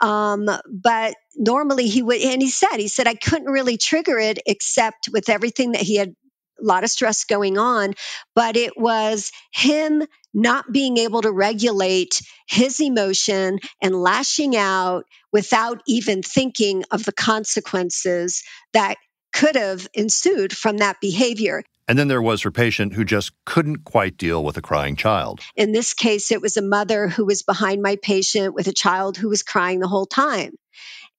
Um, 0.00 0.50
but 0.68 1.14
normally 1.36 1.86
he 1.86 2.02
would, 2.02 2.20
and 2.20 2.42
he 2.42 2.50
said, 2.50 2.76
he 2.76 2.88
said, 2.88 3.06
I 3.06 3.14
couldn't 3.14 3.50
really 3.50 3.78
trigger 3.78 4.18
it 4.18 4.38
except 4.44 5.08
with 5.10 5.30
everything 5.30 5.72
that 5.72 5.80
he 5.80 5.96
had 5.96 6.14
a 6.60 6.64
lot 6.64 6.84
of 6.84 6.90
stress 6.90 7.24
going 7.24 7.58
on, 7.58 7.94
but 8.34 8.56
it 8.56 8.72
was 8.76 9.32
him 9.52 10.04
not 10.32 10.72
being 10.72 10.96
able 10.98 11.22
to 11.22 11.32
regulate 11.32 12.20
his 12.48 12.80
emotion 12.80 13.60
and 13.80 13.94
lashing 13.94 14.56
out 14.56 15.04
without 15.32 15.80
even 15.86 16.22
thinking 16.22 16.84
of 16.90 17.04
the 17.04 17.12
consequences 17.12 18.42
that 18.72 18.96
could 19.32 19.56
have 19.56 19.88
ensued 19.94 20.56
from 20.56 20.78
that 20.78 21.00
behavior. 21.00 21.62
And 21.86 21.98
then 21.98 22.08
there 22.08 22.22
was 22.22 22.42
her 22.42 22.50
patient 22.50 22.94
who 22.94 23.04
just 23.04 23.32
couldn't 23.44 23.84
quite 23.84 24.16
deal 24.16 24.42
with 24.42 24.56
a 24.56 24.62
crying 24.62 24.96
child. 24.96 25.40
In 25.54 25.72
this 25.72 25.92
case, 25.92 26.32
it 26.32 26.40
was 26.40 26.56
a 26.56 26.62
mother 26.62 27.08
who 27.08 27.26
was 27.26 27.42
behind 27.42 27.82
my 27.82 27.96
patient 27.96 28.54
with 28.54 28.68
a 28.68 28.72
child 28.72 29.16
who 29.16 29.28
was 29.28 29.42
crying 29.42 29.80
the 29.80 29.88
whole 29.88 30.06
time. 30.06 30.54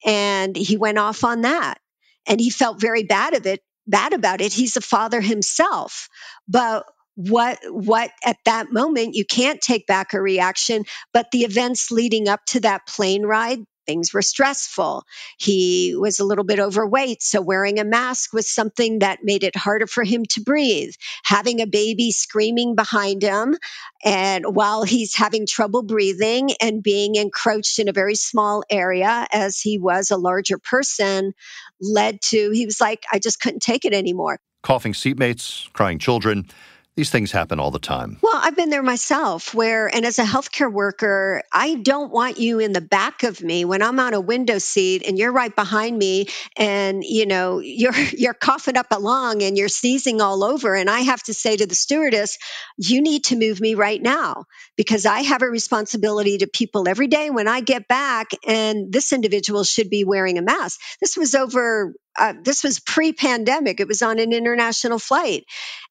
And 0.06 0.56
he 0.56 0.78
went 0.78 0.98
off 0.98 1.24
on 1.24 1.42
that. 1.42 1.80
And 2.28 2.40
he 2.40 2.50
felt 2.50 2.82
very 2.82 3.04
bad 3.04 3.36
of 3.36 3.46
it, 3.46 3.62
bad 3.88 4.14
about 4.14 4.42
it. 4.42 4.54
He's 4.54 4.78
a 4.78 4.82
father 4.82 5.22
himself. 5.22 6.10
But 6.48 6.86
what 7.16 7.60
what 7.70 8.12
at 8.26 8.38
that 8.46 8.74
moment 8.74 9.16
you 9.16 9.26
can't 9.26 9.62
take 9.62 9.88
back 9.88 10.14
a 10.14 10.22
reaction 10.22 10.84
but 11.14 11.28
the 11.32 11.46
events 11.46 11.90
leading 11.90 12.28
up 12.28 12.42
to 12.46 12.60
that 12.60 12.86
plane 12.86 13.24
ride 13.24 13.60
things 13.86 14.14
were 14.14 14.22
stressful. 14.22 15.04
He 15.38 15.96
was 15.98 16.20
a 16.20 16.26
little 16.26 16.44
bit 16.44 16.60
overweight, 16.60 17.22
so 17.22 17.42
wearing 17.42 17.80
a 17.80 17.84
mask 17.84 18.34
was 18.34 18.50
something 18.50 19.00
that 19.00 19.20
made 19.24 19.44
it 19.44 19.56
harder 19.56 19.88
for 19.88 20.04
him 20.04 20.26
to 20.32 20.42
breathe. 20.42 20.94
Having 21.24 21.62
a 21.62 21.68
baby 21.68 22.12
screaming 22.12 22.76
behind 22.76 23.22
him, 23.22 23.58
and 24.04 24.46
while 24.56 24.84
he's 24.84 25.16
having 25.16 25.46
trouble 25.48 25.84
breathing 25.84 26.52
and 26.62 26.84
being 26.84 27.16
encroached 27.16 27.80
in 27.80 27.88
a 27.88 27.94
very 27.94 28.16
small 28.16 28.64
area 28.70 29.28
as 29.32 29.60
he 29.60 29.78
was 29.78 30.12
a 30.12 30.18
larger 30.18 30.58
person, 30.58 31.34
led 31.82 32.22
to 32.22 32.52
he 32.52 32.66
was 32.66 32.80
like, 32.82 33.06
I 33.12 33.20
just 33.20 33.40
couldn't 33.40 33.62
take 33.62 33.86
it 33.86 33.94
anymore. 33.94 34.40
Coughing 34.64 34.94
seatmates, 34.94 35.72
crying 35.74 36.00
children. 36.00 36.48
These 36.96 37.10
things 37.10 37.34
happen 37.34 37.60
all 37.60 37.72
the 37.72 37.80
time. 37.80 38.20
Well, 38.22 38.40
I've 38.42 38.56
been 38.56 38.70
there 38.70 38.82
myself 38.82 39.54
where, 39.54 39.94
and 39.94 40.06
as 40.06 40.18
a 40.18 40.24
healthcare 40.24 40.72
worker, 40.72 41.42
I 41.52 41.76
don't 41.76 42.10
want 42.10 42.40
you 42.40 42.60
in 42.60 42.72
the 42.72 42.80
back 42.80 43.24
of 43.24 43.42
me 43.42 43.66
when 43.66 43.82
I'm 43.82 44.00
on 44.00 44.14
a 44.14 44.22
window 44.22 44.60
seat 44.60 45.04
and 45.06 45.18
you're 45.18 45.34
right 45.34 45.54
behind 45.54 45.98
me 45.98 46.28
and, 46.56 47.04
you 47.04 47.26
know, 47.26 47.60
you're, 47.64 47.94
you're 48.14 48.34
coughing 48.34 48.78
up 48.78 48.88
a 48.92 49.00
lung 49.00 49.44
and 49.44 49.58
you're 49.58 49.68
sneezing 49.68 50.22
all 50.22 50.42
over. 50.42 50.74
And 50.74 50.90
I 50.90 51.02
have 51.02 51.22
to 51.24 51.34
say 51.34 51.58
to 51.58 51.66
the 51.66 51.76
stewardess, 51.76 52.38
you 52.78 53.02
need 53.02 53.26
to 53.26 53.36
move 53.36 53.60
me 53.60 53.76
right 53.76 54.02
now 54.02 54.46
because 54.78 55.06
I 55.06 55.20
have 55.20 55.42
a 55.42 55.50
responsibility 55.50 56.38
to 56.38 56.48
people 56.48 56.88
every 56.88 57.08
day 57.08 57.30
when 57.30 57.50
I 57.50 57.60
get 57.60 57.90
back 57.90 58.28
and 58.48 58.94
this 58.94 59.12
individual 59.12 59.66
should 59.66 59.90
be 59.90 60.06
wearing 60.06 60.38
a 60.38 60.42
mask. 60.42 60.80
This 61.02 61.18
was 61.18 61.36
over 61.36 61.94
uh, 62.18 62.34
this 62.44 62.64
was 62.64 62.80
pre 62.80 63.14
pandemic. 63.14 63.80
It 63.80 63.88
was 63.88 64.02
on 64.02 64.20
an 64.20 64.34
international 64.34 65.00
flight. 65.00 65.46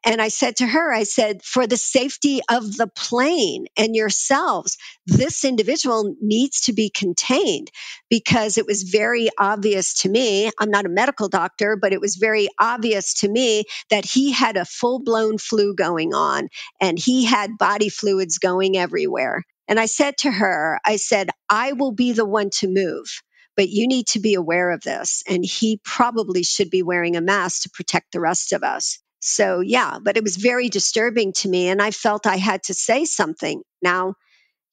And 0.05 0.21
I 0.21 0.29
said 0.29 0.57
to 0.57 0.67
her, 0.67 0.93
I 0.93 1.05
said, 1.05 1.43
for 1.43 1.67
the 1.67 1.77
safety 1.77 2.41
of 2.51 2.77
the 2.77 2.89
plane 2.89 3.67
and 3.77 3.97
yourselves, 3.97 4.79
this 5.07 5.45
individual 5.45 6.15
needs 6.21 6.63
to 6.63 6.73
be 6.73 6.91
contained 6.91 7.71
because 8.11 8.59
it 8.59 8.67
was 8.67 8.83
very 8.85 9.29
obvious 9.39 10.03
to 10.03 10.09
me. 10.09 10.51
I'm 10.61 10.71
not 10.71 10.87
a 10.87 10.91
medical 10.91 11.29
doctor, 11.29 11.77
but 11.81 11.93
it 11.93 12.01
was 12.01 12.17
very 12.17 12.49
obvious 12.61 13.15
to 13.21 13.29
me 13.29 13.65
that 13.91 14.05
he 14.05 14.33
had 14.33 14.57
a 14.57 14.65
full 14.67 15.01
blown 15.03 15.39
flu 15.39 15.75
going 15.75 16.15
on 16.15 16.49
and 16.81 16.99
he 16.99 17.25
had 17.25 17.59
body 17.59 17.89
fluids 17.89 18.39
going 18.39 18.77
everywhere. 18.77 19.43
And 19.69 19.81
I 19.81 19.87
said 19.87 20.19
to 20.19 20.31
her, 20.31 20.79
I 20.85 20.97
said, 20.97 21.31
I 21.51 21.73
will 21.73 21.93
be 21.93 22.13
the 22.13 22.27
one 22.27 22.51
to 22.59 22.69
move 22.69 23.23
but 23.57 23.69
you 23.69 23.87
need 23.87 24.07
to 24.09 24.21
be 24.21 24.35
aware 24.35 24.71
of 24.71 24.83
this. 24.83 25.23
And 25.29 25.45
he 25.45 25.81
probably 25.85 26.43
should 26.43 26.71
be 26.71 26.83
wearing 26.83 27.17
a 27.17 27.21
mask 27.21 27.62
to 27.62 27.71
protect 27.71 28.12
the 28.12 28.21
rest 28.21 28.53
of 28.53 28.62
us. 28.62 28.99
So, 29.21 29.61
yeah, 29.61 29.99
but 30.03 30.17
it 30.17 30.23
was 30.23 30.37
very 30.37 30.69
disturbing 30.69 31.33
to 31.35 31.49
me. 31.49 31.69
And 31.69 31.81
I 31.81 31.90
felt 31.90 32.27
I 32.27 32.37
had 32.37 32.62
to 32.64 32.75
say 32.75 33.05
something. 33.05 33.62
Now, 33.81 34.14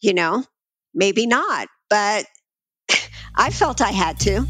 you 0.02 0.14
know, 0.14 0.44
maybe 0.94 1.26
not, 1.26 1.68
but 1.90 2.26
I 3.36 3.52
felt 3.52 3.82
I 3.82 3.92
had 3.92 4.20
to. 4.22 4.46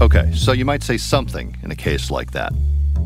Okay, 0.00 0.30
so 0.34 0.52
you 0.52 0.64
might 0.64 0.82
say 0.82 0.96
something 0.98 1.56
in 1.62 1.70
a 1.70 1.76
case 1.76 2.10
like 2.10 2.32
that. 2.32 2.52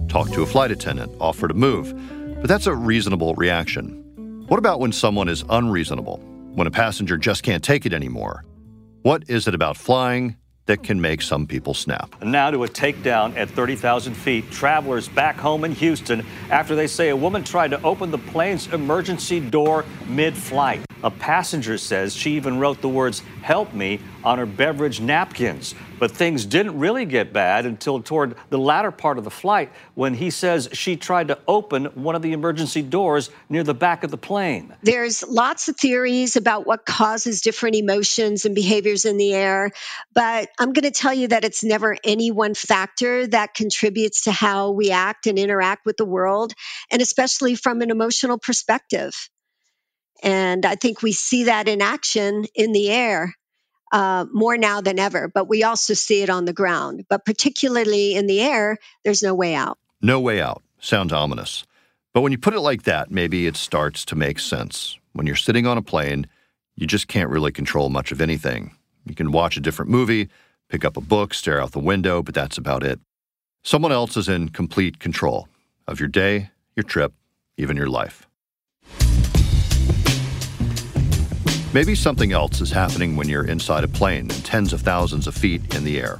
Talk 0.08 0.30
to 0.30 0.42
a 0.42 0.46
flight 0.46 0.70
attendant, 0.70 1.12
offer 1.20 1.48
to 1.48 1.54
move. 1.54 1.94
But 2.40 2.48
that's 2.48 2.66
a 2.66 2.74
reasonable 2.74 3.34
reaction. 3.34 4.44
What 4.48 4.58
about 4.58 4.80
when 4.80 4.92
someone 4.92 5.28
is 5.28 5.44
unreasonable? 5.48 6.18
When 6.54 6.66
a 6.66 6.70
passenger 6.70 7.16
just 7.16 7.42
can't 7.42 7.62
take 7.62 7.86
it 7.86 7.92
anymore? 7.92 8.44
What 9.02 9.24
is 9.28 9.46
it 9.48 9.54
about 9.54 9.76
flying 9.76 10.36
that 10.68 10.82
can 10.82 11.00
make 11.00 11.22
some 11.22 11.46
people 11.46 11.72
snap. 11.72 12.14
Now 12.22 12.50
to 12.50 12.62
a 12.62 12.68
takedown 12.68 13.34
at 13.36 13.48
30,000 13.50 14.14
feet. 14.14 14.50
Travelers 14.50 15.08
back 15.08 15.36
home 15.36 15.64
in 15.64 15.72
Houston 15.72 16.24
after 16.50 16.76
they 16.76 16.86
say 16.86 17.08
a 17.08 17.16
woman 17.16 17.42
tried 17.42 17.70
to 17.70 17.82
open 17.82 18.10
the 18.10 18.18
plane's 18.18 18.72
emergency 18.72 19.40
door 19.40 19.86
mid 20.06 20.36
flight. 20.36 20.84
A 21.02 21.10
passenger 21.10 21.78
says 21.78 22.14
she 22.14 22.32
even 22.32 22.58
wrote 22.58 22.82
the 22.82 22.88
words, 22.88 23.22
Help 23.40 23.72
me, 23.72 24.00
on 24.28 24.36
her 24.36 24.44
beverage 24.44 25.00
napkins. 25.00 25.74
But 25.98 26.10
things 26.10 26.44
didn't 26.44 26.78
really 26.78 27.06
get 27.06 27.32
bad 27.32 27.64
until 27.64 28.02
toward 28.02 28.34
the 28.50 28.58
latter 28.58 28.90
part 28.90 29.16
of 29.16 29.24
the 29.24 29.30
flight 29.30 29.72
when 29.94 30.12
he 30.12 30.28
says 30.28 30.68
she 30.74 30.96
tried 30.96 31.28
to 31.28 31.38
open 31.48 31.86
one 31.86 32.14
of 32.14 32.20
the 32.20 32.34
emergency 32.34 32.82
doors 32.82 33.30
near 33.48 33.64
the 33.64 33.72
back 33.72 34.04
of 34.04 34.10
the 34.10 34.18
plane. 34.18 34.76
There's 34.82 35.26
lots 35.26 35.68
of 35.68 35.78
theories 35.78 36.36
about 36.36 36.66
what 36.66 36.84
causes 36.84 37.40
different 37.40 37.76
emotions 37.76 38.44
and 38.44 38.54
behaviors 38.54 39.06
in 39.06 39.16
the 39.16 39.32
air, 39.32 39.70
but 40.12 40.50
I'm 40.58 40.74
going 40.74 40.84
to 40.84 40.90
tell 40.90 41.14
you 41.14 41.28
that 41.28 41.44
it's 41.44 41.64
never 41.64 41.96
any 42.04 42.30
one 42.30 42.52
factor 42.52 43.26
that 43.28 43.54
contributes 43.54 44.24
to 44.24 44.32
how 44.32 44.72
we 44.72 44.90
act 44.90 45.26
and 45.26 45.38
interact 45.38 45.86
with 45.86 45.96
the 45.96 46.04
world, 46.04 46.52
and 46.92 47.00
especially 47.00 47.54
from 47.54 47.80
an 47.80 47.90
emotional 47.90 48.38
perspective. 48.38 49.14
And 50.22 50.66
I 50.66 50.74
think 50.74 51.00
we 51.00 51.12
see 51.12 51.44
that 51.44 51.66
in 51.66 51.80
action 51.80 52.44
in 52.54 52.72
the 52.72 52.90
air 52.90 53.34
uh, 53.92 54.26
more 54.32 54.56
now 54.56 54.80
than 54.80 54.98
ever, 54.98 55.28
but 55.28 55.48
we 55.48 55.62
also 55.62 55.94
see 55.94 56.22
it 56.22 56.30
on 56.30 56.44
the 56.44 56.52
ground. 56.52 57.04
But 57.08 57.24
particularly 57.24 58.14
in 58.14 58.26
the 58.26 58.40
air, 58.40 58.78
there's 59.04 59.22
no 59.22 59.34
way 59.34 59.54
out. 59.54 59.78
No 60.00 60.20
way 60.20 60.40
out. 60.40 60.62
Sounds 60.78 61.12
ominous. 61.12 61.64
But 62.14 62.22
when 62.22 62.32
you 62.32 62.38
put 62.38 62.54
it 62.54 62.60
like 62.60 62.84
that, 62.84 63.10
maybe 63.10 63.46
it 63.46 63.56
starts 63.56 64.04
to 64.06 64.16
make 64.16 64.38
sense. 64.38 64.98
When 65.12 65.26
you're 65.26 65.36
sitting 65.36 65.66
on 65.66 65.78
a 65.78 65.82
plane, 65.82 66.26
you 66.76 66.86
just 66.86 67.08
can't 67.08 67.30
really 67.30 67.52
control 67.52 67.88
much 67.88 68.12
of 68.12 68.20
anything. 68.20 68.76
You 69.04 69.14
can 69.14 69.32
watch 69.32 69.56
a 69.56 69.60
different 69.60 69.90
movie, 69.90 70.28
pick 70.68 70.84
up 70.84 70.96
a 70.96 71.00
book, 71.00 71.34
stare 71.34 71.60
out 71.60 71.72
the 71.72 71.80
window, 71.80 72.22
but 72.22 72.34
that's 72.34 72.58
about 72.58 72.84
it. 72.84 73.00
Someone 73.64 73.92
else 73.92 74.16
is 74.16 74.28
in 74.28 74.50
complete 74.50 74.98
control 74.98 75.48
of 75.86 75.98
your 75.98 76.08
day, 76.08 76.50
your 76.76 76.84
trip, 76.84 77.12
even 77.56 77.76
your 77.76 77.88
life. 77.88 78.27
Maybe 81.74 81.94
something 81.94 82.32
else 82.32 82.62
is 82.62 82.70
happening 82.70 83.14
when 83.14 83.28
you're 83.28 83.44
inside 83.44 83.84
a 83.84 83.88
plane 83.88 84.30
and 84.30 84.44
tens 84.44 84.72
of 84.72 84.80
thousands 84.80 85.26
of 85.26 85.34
feet 85.34 85.74
in 85.74 85.84
the 85.84 86.00
air. 86.00 86.18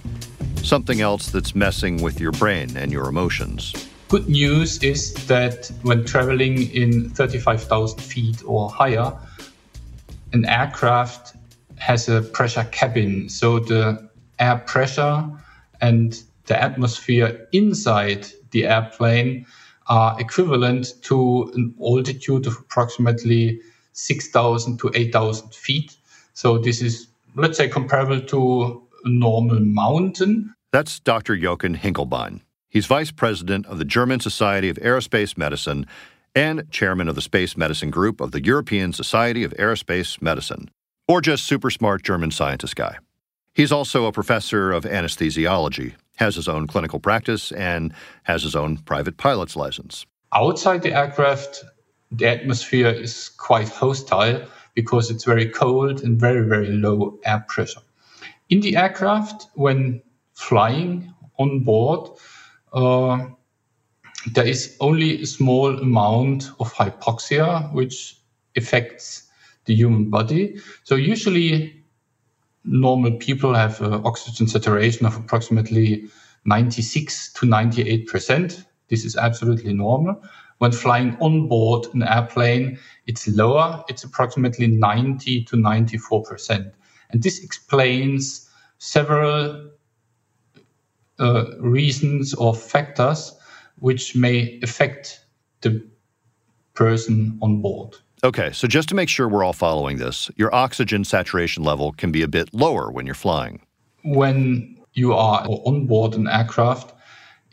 Something 0.56 1.00
else 1.00 1.30
that's 1.30 1.54
messing 1.54 2.02
with 2.02 2.20
your 2.20 2.32
brain 2.32 2.76
and 2.76 2.92
your 2.92 3.08
emotions. 3.08 3.72
Good 4.08 4.28
news 4.28 4.82
is 4.82 5.14
that 5.26 5.70
when 5.82 6.04
traveling 6.04 6.70
in 6.72 7.08
35,000 7.08 7.98
feet 7.98 8.42
or 8.44 8.68
higher, 8.68 9.16
an 10.34 10.44
aircraft 10.44 11.34
has 11.76 12.10
a 12.10 12.20
pressure 12.20 12.68
cabin. 12.70 13.30
So 13.30 13.58
the 13.58 14.06
air 14.38 14.58
pressure 14.66 15.24
and 15.80 16.22
the 16.44 16.62
atmosphere 16.62 17.48
inside 17.52 18.26
the 18.50 18.66
airplane 18.66 19.46
are 19.86 20.20
equivalent 20.20 20.92
to 21.04 21.50
an 21.54 21.74
altitude 21.80 22.46
of 22.46 22.58
approximately 22.58 23.62
6,000 23.98 24.78
to 24.78 24.90
8,000 24.94 25.52
feet. 25.54 25.96
So 26.32 26.58
this 26.58 26.80
is, 26.80 27.08
let's 27.34 27.58
say, 27.58 27.68
comparable 27.68 28.20
to 28.20 28.82
a 29.04 29.08
normal 29.08 29.60
mountain. 29.60 30.54
That's 30.72 31.00
Dr. 31.00 31.36
Jochen 31.36 31.76
Hinkelbein. 31.76 32.40
He's 32.68 32.86
vice 32.86 33.10
president 33.10 33.66
of 33.66 33.78
the 33.78 33.84
German 33.84 34.20
Society 34.20 34.68
of 34.68 34.76
Aerospace 34.76 35.36
Medicine 35.36 35.86
and 36.34 36.70
chairman 36.70 37.08
of 37.08 37.14
the 37.14 37.22
Space 37.22 37.56
Medicine 37.56 37.90
Group 37.90 38.20
of 38.20 38.30
the 38.30 38.44
European 38.44 38.92
Society 38.92 39.42
of 39.42 39.52
Aerospace 39.54 40.22
Medicine, 40.22 40.70
or 41.08 41.20
just 41.20 41.44
super 41.44 41.70
smart 41.70 42.02
German 42.02 42.30
scientist 42.30 42.76
guy. 42.76 42.98
He's 43.54 43.72
also 43.72 44.04
a 44.04 44.12
professor 44.12 44.70
of 44.70 44.84
anesthesiology, 44.84 45.94
has 46.16 46.36
his 46.36 46.46
own 46.46 46.66
clinical 46.66 47.00
practice, 47.00 47.50
and 47.50 47.92
has 48.24 48.42
his 48.44 48.54
own 48.54 48.76
private 48.76 49.16
pilot's 49.16 49.56
license. 49.56 50.06
Outside 50.32 50.82
the 50.82 50.94
aircraft, 50.94 51.64
the 52.10 52.26
atmosphere 52.26 52.88
is 52.88 53.28
quite 53.28 53.68
hostile 53.68 54.46
because 54.74 55.10
it's 55.10 55.24
very 55.24 55.48
cold 55.48 56.02
and 56.02 56.18
very, 56.18 56.46
very 56.48 56.68
low 56.68 57.18
air 57.24 57.44
pressure. 57.48 57.80
In 58.48 58.60
the 58.60 58.76
aircraft, 58.76 59.46
when 59.54 60.00
flying 60.34 61.12
on 61.38 61.60
board, 61.60 62.10
uh, 62.72 63.26
there 64.32 64.46
is 64.46 64.76
only 64.80 65.22
a 65.22 65.26
small 65.26 65.78
amount 65.78 66.50
of 66.60 66.72
hypoxia, 66.72 67.72
which 67.72 68.18
affects 68.56 69.28
the 69.66 69.74
human 69.74 70.10
body. 70.10 70.58
So 70.84 70.94
usually 70.94 71.84
normal 72.64 73.12
people 73.12 73.54
have 73.54 73.80
an 73.80 73.94
oxygen 74.04 74.46
saturation 74.46 75.06
of 75.06 75.16
approximately 75.16 76.08
96 76.44 77.32
to 77.34 77.46
98%. 77.46 78.64
This 78.88 79.04
is 79.04 79.16
absolutely 79.16 79.72
normal. 79.72 80.22
When 80.58 80.72
flying 80.72 81.16
on 81.20 81.46
board 81.48 81.86
an 81.94 82.02
airplane, 82.02 82.78
it's 83.06 83.28
lower. 83.28 83.84
It's 83.88 84.02
approximately 84.02 84.66
90 84.66 85.44
to 85.44 85.56
94%. 85.56 86.72
And 87.10 87.22
this 87.22 87.42
explains 87.42 88.50
several 88.78 89.70
uh, 91.18 91.44
reasons 91.58 92.34
or 92.34 92.54
factors 92.54 93.34
which 93.80 94.16
may 94.16 94.58
affect 94.62 95.24
the 95.60 95.84
person 96.74 97.38
on 97.42 97.60
board. 97.60 97.96
Okay, 98.24 98.50
so 98.52 98.66
just 98.66 98.88
to 98.88 98.96
make 98.96 99.08
sure 99.08 99.28
we're 99.28 99.44
all 99.44 99.52
following 99.52 99.98
this, 99.98 100.28
your 100.36 100.52
oxygen 100.52 101.04
saturation 101.04 101.62
level 101.62 101.92
can 101.92 102.10
be 102.10 102.22
a 102.22 102.28
bit 102.28 102.52
lower 102.52 102.90
when 102.90 103.06
you're 103.06 103.14
flying. 103.14 103.62
When 104.02 104.76
you 104.94 105.12
are 105.12 105.46
on 105.46 105.86
board 105.86 106.14
an 106.14 106.26
aircraft 106.26 106.94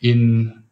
in 0.01 0.63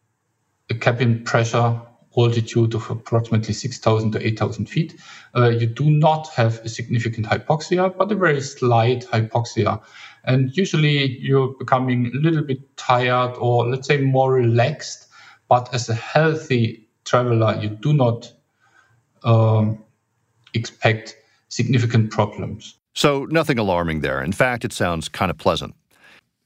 a 0.70 0.74
cabin 0.74 1.22
pressure 1.24 1.80
altitude 2.16 2.74
of 2.74 2.88
approximately 2.90 3.52
6,000 3.52 4.12
to 4.12 4.26
8,000 4.26 4.66
feet, 4.66 5.00
uh, 5.36 5.48
you 5.48 5.66
do 5.66 5.90
not 5.90 6.28
have 6.28 6.60
a 6.64 6.68
significant 6.68 7.26
hypoxia, 7.26 7.96
but 7.96 8.10
a 8.12 8.14
very 8.14 8.40
slight 8.40 9.04
hypoxia. 9.06 9.82
And 10.24 10.56
usually 10.56 11.18
you're 11.18 11.54
becoming 11.58 12.06
a 12.14 12.18
little 12.18 12.42
bit 12.42 12.76
tired 12.76 13.34
or, 13.38 13.66
let's 13.66 13.88
say, 13.88 13.98
more 13.98 14.32
relaxed. 14.32 15.08
But 15.48 15.74
as 15.74 15.88
a 15.88 15.94
healthy 15.94 16.88
traveler, 17.04 17.58
you 17.60 17.68
do 17.68 17.92
not 17.92 18.32
um, 19.24 19.82
expect 20.54 21.16
significant 21.48 22.10
problems. 22.10 22.76
So, 22.94 23.24
nothing 23.24 23.58
alarming 23.58 24.00
there. 24.00 24.22
In 24.22 24.32
fact, 24.32 24.64
it 24.64 24.72
sounds 24.72 25.08
kind 25.08 25.30
of 25.30 25.36
pleasant. 25.36 25.74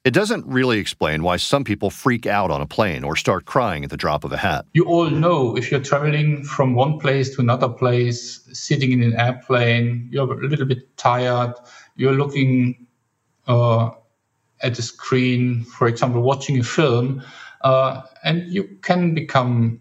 It 0.09 0.15
doesn't 0.15 0.47
really 0.47 0.79
explain 0.79 1.23
why 1.23 1.37
some 1.37 1.65
people 1.65 1.91
freak 1.91 2.25
out 2.25 2.51
on 2.51 2.63
a 2.63 2.67
plane 2.67 3.05
or 3.05 3.15
start 3.15 3.45
crying 3.45 3.85
at 3.85 3.91
the 3.91 3.97
drop 3.99 4.25
of 4.25 4.33
a 4.33 4.39
hat. 4.39 4.65
You 4.73 4.87
all 4.87 5.11
know 5.11 5.55
if 5.55 5.71
you're 5.71 5.83
traveling 5.83 6.45
from 6.45 6.75
one 6.75 6.99
place 6.99 7.37
to 7.37 7.43
another 7.43 7.69
place, 7.69 8.41
sitting 8.55 8.91
in 8.93 9.03
an 9.03 9.15
airplane, 9.21 10.09
you're 10.11 10.33
a 10.33 10.49
little 10.49 10.65
bit 10.65 10.97
tired, 10.97 11.53
you're 11.97 12.15
looking 12.15 12.87
uh, 13.49 13.91
at 14.63 14.77
the 14.77 14.81
screen, 14.81 15.65
for 15.65 15.87
example, 15.87 16.23
watching 16.23 16.59
a 16.59 16.65
film, 16.65 17.23
uh, 17.61 18.01
and 18.25 18.51
you 18.51 18.65
can 18.81 19.13
become 19.13 19.79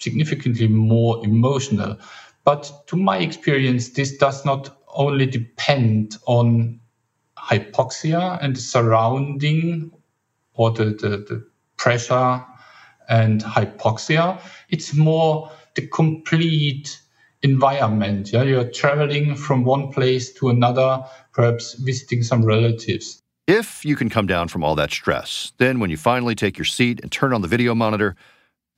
significantly 0.00 0.66
more 0.66 1.24
emotional. 1.24 1.96
But 2.42 2.72
to 2.88 2.96
my 2.96 3.18
experience, 3.18 3.90
this 3.90 4.16
does 4.16 4.44
not 4.44 4.76
only 4.88 5.26
depend 5.26 6.16
on 6.26 6.80
hypoxia 7.48 8.38
and 8.42 8.56
the 8.56 8.60
surrounding 8.60 9.90
or 10.54 10.70
the, 10.70 10.86
the, 10.86 11.08
the 11.28 11.46
pressure 11.76 12.44
and 13.08 13.42
hypoxia. 13.42 14.40
It's 14.68 14.94
more 14.94 15.50
the 15.74 15.86
complete 15.86 17.00
environment. 17.42 18.32
Yeah, 18.32 18.42
you're 18.42 18.68
traveling 18.70 19.34
from 19.36 19.64
one 19.64 19.92
place 19.92 20.32
to 20.34 20.50
another, 20.50 21.04
perhaps 21.32 21.74
visiting 21.74 22.22
some 22.22 22.44
relatives. 22.44 23.22
If 23.46 23.84
you 23.84 23.96
can 23.96 24.10
come 24.10 24.26
down 24.26 24.48
from 24.48 24.62
all 24.62 24.74
that 24.74 24.90
stress, 24.90 25.52
then 25.56 25.80
when 25.80 25.88
you 25.88 25.96
finally 25.96 26.34
take 26.34 26.58
your 26.58 26.66
seat 26.66 27.00
and 27.02 27.10
turn 27.10 27.32
on 27.32 27.40
the 27.40 27.48
video 27.48 27.74
monitor, 27.74 28.14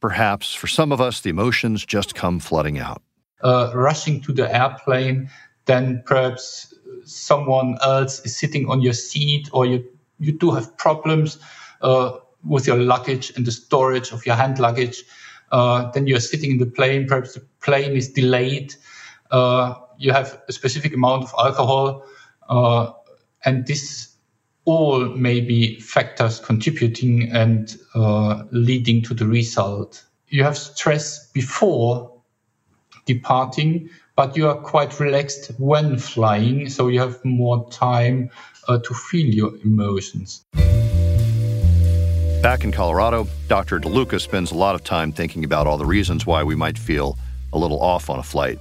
perhaps 0.01 0.55
for 0.55 0.69
some 0.69 0.93
of 0.93 1.01
us, 1.01 1.23
the 1.23 1.31
emotions 1.31 1.85
just 1.85 2.15
come 2.15 2.39
flooding 2.39 2.79
out. 2.79 3.03
Uh, 3.43 3.73
rushing 3.75 4.21
to 4.21 4.33
the 4.33 4.55
airplane, 4.55 5.29
then 5.65 6.03
perhaps 6.07 6.70
someone 7.05 7.79
else 7.83 8.21
is 8.21 8.37
sitting 8.37 8.69
on 8.69 8.81
your 8.81 8.93
seat 8.93 9.49
or 9.53 9.67
you, 9.67 9.85
you 10.19 10.33
do 10.33 10.51
have 10.51 10.77
problems 10.77 11.39
uh, 11.83 12.13
with 12.45 12.67
your 12.67 12.77
luggage 12.77 13.33
and 13.37 13.47
the 13.47 13.53
storage 13.53 14.13
of 14.13 14.25
your 14.27 14.35
hand 14.35 14.59
luggage. 14.59 15.03
Uh, 15.53 15.91
then 15.93 16.07
you're 16.07 16.21
sitting 16.21 16.53
in 16.53 16.59
the 16.59 16.67
plane, 16.67 17.07
perhaps 17.07 17.35
the 17.35 17.41
plane 17.61 17.93
is 17.97 18.13
delayed. 18.13 18.75
Uh, 19.31 19.75
you 19.99 20.13
have 20.13 20.41
a 20.49 20.53
specific 20.53 20.95
amount 20.95 21.25
of 21.25 21.35
alcohol, 21.39 22.05
uh, 22.49 22.93
and 23.45 23.67
this 23.67 24.15
all 24.65 25.05
may 25.17 25.41
be 25.41 25.81
factors 25.81 26.41
contributing 26.41 27.31
and 27.33 27.77
uh, 27.95 28.45
leading 28.51 29.03
to 29.03 29.15
the 29.15 29.27
result. 29.27 30.05
You 30.29 30.45
have 30.45 30.57
stress 30.57 31.29
before 31.33 32.20
departing, 33.15 33.91
but 34.17 34.37
you 34.37 34.49
are 34.49 34.57
quite 34.57 35.01
relaxed 35.01 35.53
when 35.59 35.99
flying, 35.99 36.69
so 36.69 36.89
you 36.89 37.01
have 37.01 37.25
more 37.25 37.69
time 37.71 38.31
uh, 38.69 38.79
to 38.79 38.95
feel 38.95 39.27
your 39.27 39.53
emotions. 39.65 40.45
Back 42.43 42.65
in 42.65 42.73
Colorado, 42.73 43.27
Dr. 43.49 43.81
DeLuca 43.81 44.21
spends 44.21 44.51
a 44.51 44.55
lot 44.55 44.75
of 44.75 44.83
time 44.83 45.13
thinking 45.13 45.45
about 45.45 45.67
all 45.67 45.77
the 45.77 45.87
reasons 45.87 46.27
why 46.27 46.43
we 46.43 46.55
might 46.55 46.79
feel 46.79 47.19
a 47.53 47.59
little 47.59 47.81
off 47.81 48.09
on 48.09 48.19
a 48.19 48.23
flight. 48.23 48.59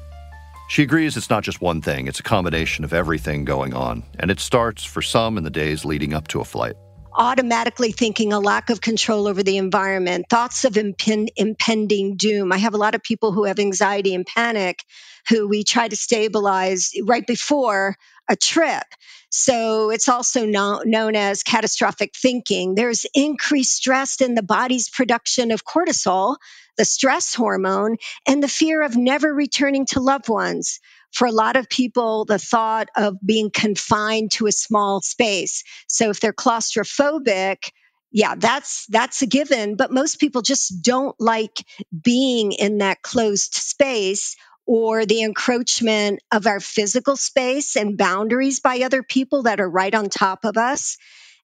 She 0.69 0.83
agrees 0.83 1.17
it's 1.17 1.29
not 1.29 1.43
just 1.43 1.61
one 1.61 1.81
thing, 1.81 2.07
it's 2.07 2.19
a 2.19 2.23
combination 2.23 2.83
of 2.83 2.93
everything 2.93 3.45
going 3.45 3.73
on, 3.73 4.03
and 4.19 4.29
it 4.29 4.39
starts 4.39 4.83
for 4.83 5.01
some 5.01 5.37
in 5.37 5.43
the 5.43 5.49
days 5.49 5.85
leading 5.85 6.13
up 6.13 6.27
to 6.29 6.41
a 6.41 6.45
flight 6.45 6.75
automatically 7.15 7.91
thinking 7.91 8.33
a 8.33 8.39
lack 8.39 8.69
of 8.69 8.81
control 8.81 9.27
over 9.27 9.43
the 9.43 9.57
environment, 9.57 10.25
thoughts 10.29 10.65
of 10.65 10.77
impend- 10.77 11.31
impending 11.35 12.17
doom. 12.17 12.51
I 12.51 12.57
have 12.57 12.73
a 12.73 12.77
lot 12.77 12.95
of 12.95 13.03
people 13.03 13.31
who 13.31 13.45
have 13.45 13.59
anxiety 13.59 14.13
and 14.13 14.25
panic 14.25 14.83
who 15.29 15.47
we 15.47 15.63
try 15.63 15.87
to 15.87 15.95
stabilize 15.95 16.91
right 17.05 17.25
before 17.25 17.95
a 18.29 18.35
trip. 18.35 18.83
So 19.31 19.91
it's 19.91 20.09
also 20.09 20.45
no, 20.45 20.81
known 20.85 21.15
as 21.15 21.43
catastrophic 21.43 22.13
thinking. 22.15 22.75
There's 22.75 23.05
increased 23.13 23.75
stress 23.75 24.21
in 24.21 24.35
the 24.35 24.43
body's 24.43 24.89
production 24.89 25.51
of 25.51 25.65
cortisol, 25.65 26.37
the 26.77 26.85
stress 26.85 27.35
hormone, 27.35 27.97
and 28.27 28.41
the 28.41 28.47
fear 28.47 28.81
of 28.81 28.95
never 28.95 29.33
returning 29.33 29.85
to 29.87 29.99
loved 29.99 30.29
ones 30.29 30.79
for 31.13 31.27
a 31.27 31.31
lot 31.31 31.55
of 31.55 31.69
people, 31.69 32.25
the 32.25 32.39
thought 32.39 32.89
of 32.95 33.15
being 33.25 33.49
confined 33.51 34.31
to 34.31 34.47
a 34.47 34.51
small 34.51 35.01
space. 35.01 35.63
So 35.87 36.09
if 36.09 36.19
they're 36.19 36.33
claustrophobic, 36.33 37.71
yeah, 38.11 38.35
that's 38.35 38.85
that's 38.89 39.21
a 39.21 39.27
given, 39.27 39.75
but 39.75 39.91
most 39.91 40.19
people 40.19 40.41
just 40.41 40.81
don't 40.81 41.15
like 41.19 41.63
being 42.03 42.51
in 42.53 42.79
that 42.79 43.01
closed 43.01 43.53
space 43.53 44.35
or 44.65 45.05
the 45.05 45.23
encroachment 45.23 46.19
of 46.31 46.47
our 46.47 46.59
physical 46.59 47.15
space 47.17 47.75
and 47.75 47.97
boundaries 47.97 48.59
by 48.59 48.79
other 48.81 49.03
people 49.03 49.43
that 49.43 49.59
are 49.59 49.69
right 49.69 49.93
on 49.93 50.09
top 50.09 50.45
of 50.45 50.57
us. 50.57 50.97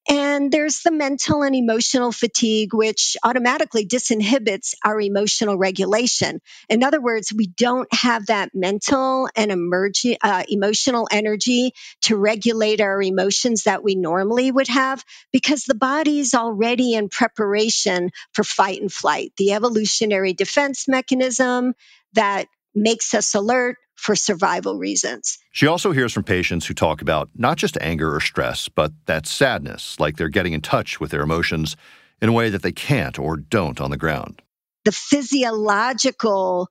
And 0.08 0.52
there's 0.52 0.82
the 0.84 0.92
mental 0.92 1.42
and 1.42 1.56
emotional 1.56 2.12
fatigue, 2.12 2.76
which 2.76 3.18
automatically 3.24 3.88
disinhibits 3.88 4.76
our 4.84 5.02
emotional 5.02 5.58
regulation. 5.58 6.42
In 6.70 6.84
other 6.84 7.02
words, 7.02 7.34
we 7.34 7.48
don't 7.48 7.92
have 7.92 8.28
that 8.28 8.52
mental 8.54 9.30
and 9.36 9.52
emerging, 9.52 10.18
uh, 10.22 10.44
emotional 10.48 11.08
energy 11.12 11.74
to 12.04 12.18
regulate 12.18 12.82
our 12.82 13.02
emotions 13.02 13.64
that 13.64 13.84
we 13.84 13.96
normally 13.96 14.52
would 14.52 14.68
have 14.68 15.04
because 15.32 15.64
the 15.64 15.76
body's 15.76 16.36
already 16.36 16.94
in 16.94 17.10
preparation 17.10 18.12
for 18.34 18.44
fight 18.44 18.82
and 18.82 18.94
flight, 18.94 19.34
the 19.38 19.54
evolutionary 19.54 20.34
defense 20.34 20.88
mechanism 20.88 21.74
that 22.14 22.48
makes 22.76 23.14
us 23.16 23.34
alert 23.34 23.78
for 23.96 24.16
survival 24.16 24.78
reasons. 24.78 25.38
She 25.52 25.68
also 25.68 25.92
hears 25.92 26.14
from 26.14 26.24
patients 26.24 26.66
who 26.66 26.74
talk 26.74 27.02
about 27.02 27.30
not 27.36 27.58
just 27.58 27.78
anger 27.82 28.14
or 28.14 28.20
stress, 28.20 28.70
but 28.70 28.92
that 29.06 29.26
sadness, 29.26 30.00
like 30.00 30.18
they're 30.18 30.30
getting 30.30 30.54
in 30.54 30.62
touch 30.62 31.00
with 31.00 31.12
their 31.12 31.22
emotions 31.22 31.76
in 32.22 32.30
a 32.30 32.34
way 32.34 32.50
that 32.50 32.62
they 32.62 32.72
can't 32.72 33.18
or 33.18 33.38
don't 33.38 33.82
on 33.82 33.92
the 33.92 33.98
ground. 33.98 34.42
The 34.84 34.92
physiological 34.92 36.68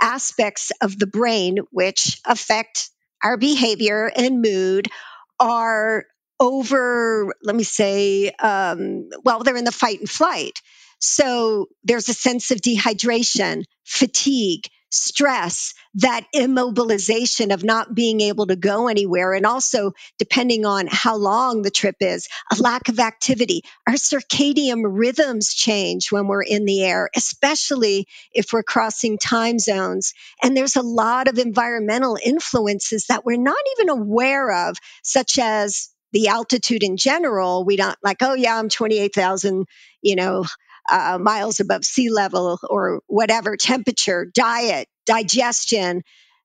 aspects 0.00 0.70
of 0.80 0.98
the 0.98 1.06
brain, 1.06 1.58
which 1.70 2.20
affect 2.24 2.90
our 3.22 3.36
behavior 3.36 4.10
and 4.14 4.42
mood, 4.42 4.88
are 5.40 6.04
over, 6.40 7.32
let 7.42 7.56
me 7.56 7.64
say, 7.64 8.30
um, 8.30 9.08
well, 9.24 9.40
they're 9.40 9.56
in 9.56 9.64
the 9.64 9.72
fight 9.72 10.00
and 10.00 10.10
flight. 10.10 10.60
So 11.00 11.66
there's 11.82 12.08
a 12.08 12.14
sense 12.14 12.50
of 12.50 12.58
dehydration, 12.58 13.64
fatigue, 13.84 14.66
stress, 14.94 15.74
that 15.94 16.24
immobilization 16.34 17.52
of 17.52 17.64
not 17.64 17.94
being 17.94 18.20
able 18.20 18.46
to 18.46 18.56
go 18.56 18.88
anywhere, 18.88 19.34
and 19.34 19.44
also 19.44 19.92
depending 20.18 20.64
on 20.64 20.86
how 20.88 21.16
long 21.16 21.62
the 21.62 21.70
trip 21.70 21.96
is, 22.00 22.28
a 22.52 22.62
lack 22.62 22.88
of 22.88 23.00
activity. 23.00 23.62
Our 23.86 23.94
circadian 23.94 24.82
rhythms 24.84 25.52
change 25.52 26.12
when 26.12 26.28
we're 26.28 26.42
in 26.42 26.64
the 26.64 26.84
air, 26.84 27.10
especially 27.16 28.06
if 28.32 28.52
we're 28.52 28.62
crossing 28.62 29.18
time 29.18 29.58
zones. 29.58 30.14
And 30.42 30.56
there's 30.56 30.76
a 30.76 30.82
lot 30.82 31.28
of 31.28 31.38
environmental 31.38 32.16
influences 32.24 33.06
that 33.06 33.24
we're 33.24 33.36
not 33.36 33.56
even 33.76 33.88
aware 33.88 34.68
of, 34.68 34.76
such 35.02 35.38
as 35.38 35.90
the 36.12 36.28
altitude 36.28 36.84
in 36.84 36.96
general. 36.96 37.64
We 37.64 37.76
don't 37.76 37.98
like, 38.02 38.18
oh, 38.22 38.34
yeah, 38.34 38.56
I'm 38.56 38.68
28,000, 38.68 39.66
you 40.00 40.16
know, 40.16 40.44
uh, 40.90 41.18
miles 41.20 41.60
above 41.60 41.84
sea 41.84 42.10
level 42.10 42.58
or 42.68 43.00
whatever, 43.06 43.56
temperature, 43.56 44.26
diet, 44.34 44.88
digestion, 45.06 46.02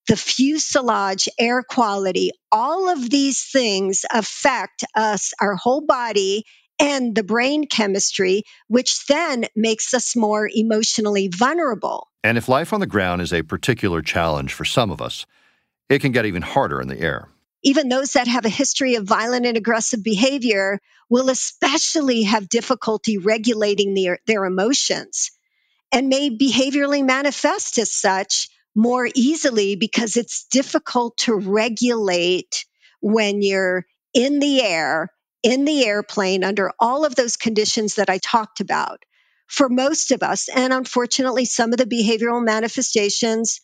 the 0.07 0.15
fuselage, 0.15 1.29
air 1.37 1.63
quality, 1.63 2.31
all 2.51 2.89
of 2.89 3.09
these 3.09 3.43
things 3.43 4.05
affect 4.11 4.83
us, 4.95 5.33
our 5.39 5.55
whole 5.55 5.85
body, 5.85 6.43
and 6.79 7.15
the 7.15 7.23
brain 7.23 7.67
chemistry, 7.67 8.43
which 8.67 9.05
then 9.07 9.45
makes 9.55 9.93
us 9.93 10.15
more 10.15 10.49
emotionally 10.51 11.27
vulnerable. 11.27 12.07
And 12.23 12.37
if 12.37 12.47
life 12.47 12.73
on 12.73 12.79
the 12.79 12.87
ground 12.87 13.21
is 13.21 13.33
a 13.33 13.43
particular 13.43 14.01
challenge 14.01 14.53
for 14.53 14.65
some 14.65 14.89
of 14.89 15.01
us, 15.01 15.25
it 15.89 15.99
can 15.99 16.11
get 16.11 16.25
even 16.25 16.41
harder 16.41 16.81
in 16.81 16.87
the 16.87 16.99
air 16.99 17.29
even 17.63 17.89
those 17.89 18.13
that 18.13 18.27
have 18.27 18.45
a 18.45 18.49
history 18.49 18.95
of 18.95 19.05
violent 19.05 19.45
and 19.45 19.57
aggressive 19.57 20.03
behavior 20.03 20.79
will 21.09 21.29
especially 21.29 22.23
have 22.23 22.49
difficulty 22.49 23.17
regulating 23.17 23.93
their, 23.93 24.19
their 24.27 24.45
emotions 24.45 25.31
and 25.91 26.09
may 26.09 26.29
behaviorally 26.29 27.05
manifest 27.05 27.77
as 27.77 27.91
such 27.91 28.49
more 28.75 29.09
easily 29.15 29.75
because 29.75 30.17
it's 30.17 30.45
difficult 30.45 31.17
to 31.17 31.33
regulate 31.35 32.65
when 33.01 33.41
you're 33.41 33.85
in 34.13 34.39
the 34.39 34.61
air, 34.61 35.09
in 35.43 35.65
the 35.65 35.85
airplane, 35.85 36.43
under 36.43 36.71
all 36.79 37.05
of 37.05 37.15
those 37.15 37.37
conditions 37.37 37.95
that 37.95 38.09
I 38.09 38.19
talked 38.19 38.59
about. 38.59 39.03
For 39.47 39.67
most 39.67 40.11
of 40.11 40.21
us, 40.21 40.47
and 40.47 40.71
unfortunately, 40.71 41.45
some 41.45 41.71
of 41.73 41.77
the 41.79 41.85
behavioral 41.85 42.43
manifestations 42.43 43.61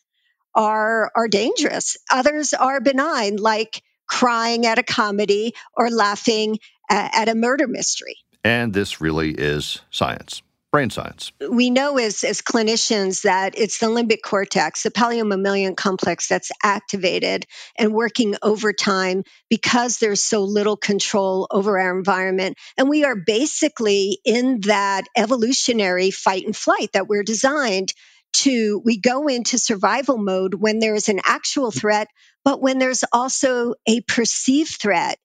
are 0.56 1.12
are 1.16 1.28
dangerous. 1.28 1.98
Others 2.12 2.54
are 2.54 2.82
benign, 2.82 3.36
like 3.36 3.84
crying 4.08 4.66
at 4.66 4.80
a 4.80 4.84
comedy 4.84 5.54
or 5.76 5.90
laughing 5.90 6.60
at 6.90 7.30
a 7.30 7.36
murder 7.36 7.68
mystery. 7.68 8.18
And 8.44 8.74
this 8.74 9.02
really 9.02 9.32
is 9.32 9.82
science, 9.90 10.44
brain 10.72 10.92
science. 10.92 11.32
We 11.50 11.72
know 11.72 11.98
as, 11.98 12.24
as 12.24 12.44
clinicians 12.44 13.24
that 13.24 13.58
it's 13.58 13.80
the 13.80 13.88
limbic 13.88 14.22
cortex, 14.24 14.84
the 14.84 14.92
paleo-mammalian 14.92 15.76
complex 15.76 16.28
that's 16.28 16.52
activated 16.62 17.48
and 17.76 17.92
working 17.92 18.36
overtime 18.44 19.24
because 19.50 19.98
there's 19.98 20.22
so 20.22 20.44
little 20.44 20.78
control 20.78 21.48
over 21.50 21.80
our 21.80 21.98
environment. 21.98 22.58
And 22.78 22.88
we 22.88 23.04
are 23.04 23.16
basically 23.16 24.20
in 24.24 24.60
that 24.62 25.06
evolutionary 25.18 26.12
fight 26.12 26.46
and 26.46 26.56
flight 26.56 26.92
that 26.94 27.08
we're 27.08 27.24
designed 27.24 27.94
to 28.44 28.82
we 28.84 28.98
go 28.98 29.28
into 29.28 29.58
survival 29.58 30.18
mode 30.18 30.54
when 30.54 30.80
there 30.80 30.96
is 30.96 31.10
an 31.10 31.20
actual 31.24 31.70
mm-hmm. 31.70 31.80
threat, 31.80 32.08
but 32.44 32.62
when 32.62 32.80
there's 32.80 33.04
also 33.12 33.76
a 33.88 34.02
perceived 34.02 34.76
threat. 34.80 35.18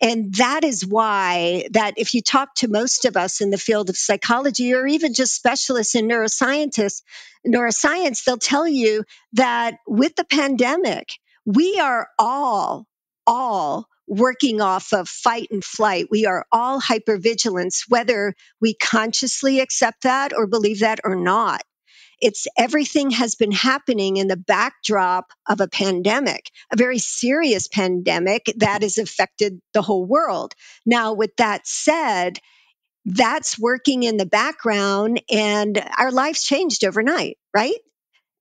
And 0.00 0.34
that 0.34 0.64
is 0.64 0.84
why 0.84 1.68
that 1.70 1.94
if 1.96 2.14
you 2.14 2.20
talk 2.20 2.54
to 2.56 2.68
most 2.68 3.04
of 3.04 3.16
us 3.16 3.40
in 3.40 3.50
the 3.50 3.58
field 3.58 3.88
of 3.88 3.96
psychology 3.96 4.74
or 4.74 4.86
even 4.86 5.14
just 5.14 5.34
specialists 5.34 5.94
in 5.94 6.08
neuroscientists, 6.08 7.02
neuroscience, 7.46 8.24
they'll 8.24 8.36
tell 8.36 8.66
you 8.66 9.04
that 9.34 9.76
with 9.86 10.16
the 10.16 10.24
pandemic, 10.24 11.08
we 11.46 11.78
are 11.80 12.08
all, 12.18 12.86
all 13.26 13.88
working 14.06 14.60
off 14.60 14.92
of 14.92 15.08
fight 15.08 15.48
and 15.50 15.64
flight. 15.64 16.08
We 16.10 16.26
are 16.26 16.44
all 16.52 16.80
hypervigilance, 16.80 17.84
whether 17.88 18.34
we 18.60 18.74
consciously 18.74 19.60
accept 19.60 20.02
that 20.02 20.32
or 20.36 20.46
believe 20.46 20.80
that 20.80 21.00
or 21.04 21.16
not. 21.16 21.62
It's 22.24 22.46
everything 22.56 23.10
has 23.10 23.34
been 23.34 23.52
happening 23.52 24.16
in 24.16 24.28
the 24.28 24.36
backdrop 24.38 25.26
of 25.46 25.60
a 25.60 25.68
pandemic, 25.68 26.50
a 26.72 26.76
very 26.76 26.98
serious 26.98 27.68
pandemic 27.68 28.50
that 28.56 28.80
has 28.80 28.96
affected 28.96 29.60
the 29.74 29.82
whole 29.82 30.06
world. 30.06 30.54
Now, 30.86 31.12
with 31.12 31.36
that 31.36 31.66
said, 31.66 32.38
that's 33.04 33.58
working 33.58 34.04
in 34.04 34.16
the 34.16 34.24
background 34.24 35.20
and 35.30 35.78
our 35.98 36.10
lives 36.10 36.42
changed 36.42 36.82
overnight, 36.86 37.36
right? 37.54 37.76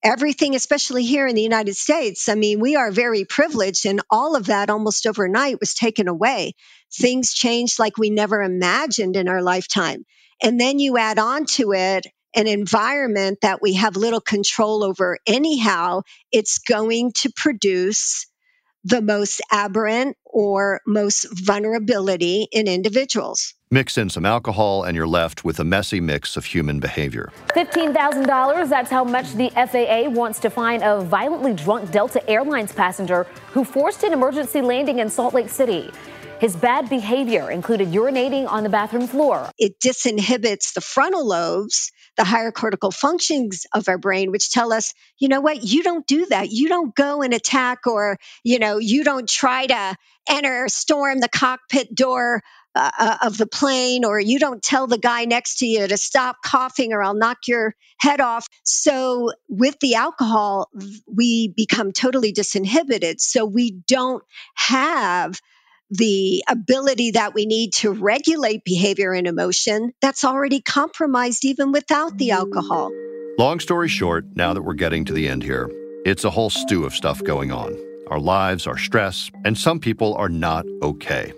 Everything, 0.01 0.55
especially 0.55 1.03
here 1.03 1.27
in 1.27 1.35
the 1.35 1.41
United 1.41 1.75
States, 1.75 2.29
I 2.29 2.35
mean, 2.35 2.61
we 2.61 2.77
are 2.77 2.89
very 2.89 3.25
privileged, 3.25 3.85
and 3.85 3.99
all 4.09 4.37
of 4.37 4.45
that 4.45 4.69
almost 4.69 5.05
overnight 5.05 5.59
was 5.59 5.73
taken 5.73 6.07
away. 6.07 6.53
Things 7.01 7.33
changed 7.33 7.79
like 7.79 7.97
we 7.97 8.11
never 8.11 8.41
imagined 8.41 9.17
in 9.17 9.27
our 9.27 9.41
lifetime. 9.41 10.05
And 10.41 10.57
then 10.57 10.79
you 10.79 10.97
add 10.97 11.19
on 11.19 11.45
to 11.57 11.73
it 11.73 12.07
an 12.35 12.47
environment 12.47 13.39
that 13.41 13.61
we 13.61 13.73
have 13.75 13.95
little 13.95 14.21
control 14.21 14.83
over 14.83 15.17
anyhow, 15.25 16.01
it's 16.31 16.59
going 16.59 17.11
to 17.13 17.31
produce 17.35 18.27
the 18.83 19.01
most 19.01 19.41
aberrant 19.51 20.17
or 20.25 20.81
most 20.85 21.25
vulnerability 21.31 22.47
in 22.51 22.67
individuals. 22.67 23.53
Mix 23.71 23.97
in 23.97 24.09
some 24.09 24.25
alcohol, 24.25 24.83
and 24.83 24.95
you're 24.95 25.07
left 25.07 25.43
with 25.43 25.59
a 25.59 25.63
messy 25.63 25.99
mix 25.99 26.37
of 26.37 26.45
human 26.45 26.79
behavior. 26.79 27.31
$15,000, 27.49 28.69
that's 28.69 28.91
how 28.91 29.03
much 29.03 29.33
the 29.33 29.49
FAA 29.49 30.09
wants 30.09 30.39
to 30.39 30.49
fine 30.49 30.83
a 30.83 31.01
violently 31.01 31.53
drunk 31.53 31.89
Delta 31.91 32.27
Airlines 32.29 32.71
passenger 32.71 33.25
who 33.51 33.63
forced 33.63 34.03
an 34.03 34.13
emergency 34.13 34.61
landing 34.61 34.99
in 34.99 35.09
Salt 35.09 35.33
Lake 35.33 35.49
City. 35.49 35.89
His 36.39 36.55
bad 36.55 36.89
behavior 36.89 37.49
included 37.49 37.87
urinating 37.87 38.47
on 38.49 38.63
the 38.63 38.69
bathroom 38.69 39.07
floor. 39.07 39.49
It 39.57 39.79
disinhibits 39.79 40.73
the 40.73 40.81
frontal 40.81 41.25
lobes 41.25 41.91
the 42.17 42.23
higher 42.23 42.51
cortical 42.51 42.91
functions 42.91 43.65
of 43.73 43.87
our 43.89 43.97
brain, 43.97 44.31
which 44.31 44.51
tell 44.51 44.71
us, 44.73 44.93
you 45.17 45.27
know 45.27 45.41
what, 45.41 45.63
you 45.63 45.83
don't 45.83 46.05
do 46.05 46.25
that. 46.27 46.51
You 46.51 46.69
don't 46.69 46.93
go 46.95 47.21
and 47.21 47.33
attack 47.33 47.87
or, 47.87 48.17
you 48.43 48.59
know, 48.59 48.77
you 48.77 49.03
don't 49.03 49.27
try 49.27 49.65
to 49.65 49.95
enter, 50.29 50.67
storm 50.67 51.19
the 51.19 51.29
cockpit 51.29 51.93
door 51.93 52.41
uh, 52.75 52.91
uh, 52.97 53.17
of 53.23 53.37
the 53.37 53.45
plane, 53.45 54.03
or 54.03 54.19
you 54.19 54.39
don't 54.39 54.63
tell 54.63 54.87
the 54.87 54.97
guy 54.97 55.25
next 55.25 55.59
to 55.59 55.65
you 55.65 55.87
to 55.87 55.97
stop 55.97 56.37
coughing 56.43 56.91
or 56.91 57.03
I'll 57.03 57.13
knock 57.13 57.39
your 57.47 57.75
head 57.99 58.19
off. 58.19 58.47
So, 58.63 59.31
with 59.47 59.79
the 59.79 59.95
alcohol, 59.95 60.69
we 61.07 61.53
become 61.55 61.91
totally 61.91 62.33
disinhibited. 62.33 63.19
So, 63.19 63.45
we 63.45 63.71
don't 63.87 64.23
have 64.55 65.39
the 65.89 66.43
ability 66.47 67.11
that 67.11 67.33
we 67.33 67.45
need 67.45 67.73
to 67.73 67.91
regulate 67.91 68.63
behavior 68.63 69.13
and 69.13 69.27
emotion 69.27 69.93
that's 70.01 70.23
already 70.23 70.61
compromised 70.61 71.45
even 71.45 71.71
without 71.71 72.17
the 72.17 72.31
alcohol. 72.31 72.91
Long 73.37 73.59
story 73.59 73.87
short, 73.87 74.25
now 74.35 74.53
that 74.53 74.61
we're 74.61 74.73
getting 74.73 75.05
to 75.05 75.13
the 75.13 75.27
end 75.27 75.43
here, 75.43 75.69
it's 76.05 76.23
a 76.23 76.29
whole 76.29 76.49
stew 76.49 76.85
of 76.85 76.93
stuff 76.93 77.23
going 77.23 77.51
on. 77.51 77.77
Our 78.07 78.19
lives, 78.19 78.67
our 78.67 78.77
stress, 78.77 79.31
and 79.45 79.57
some 79.57 79.79
people 79.79 80.13
are 80.15 80.29
not 80.29 80.65
okay. 80.81 81.33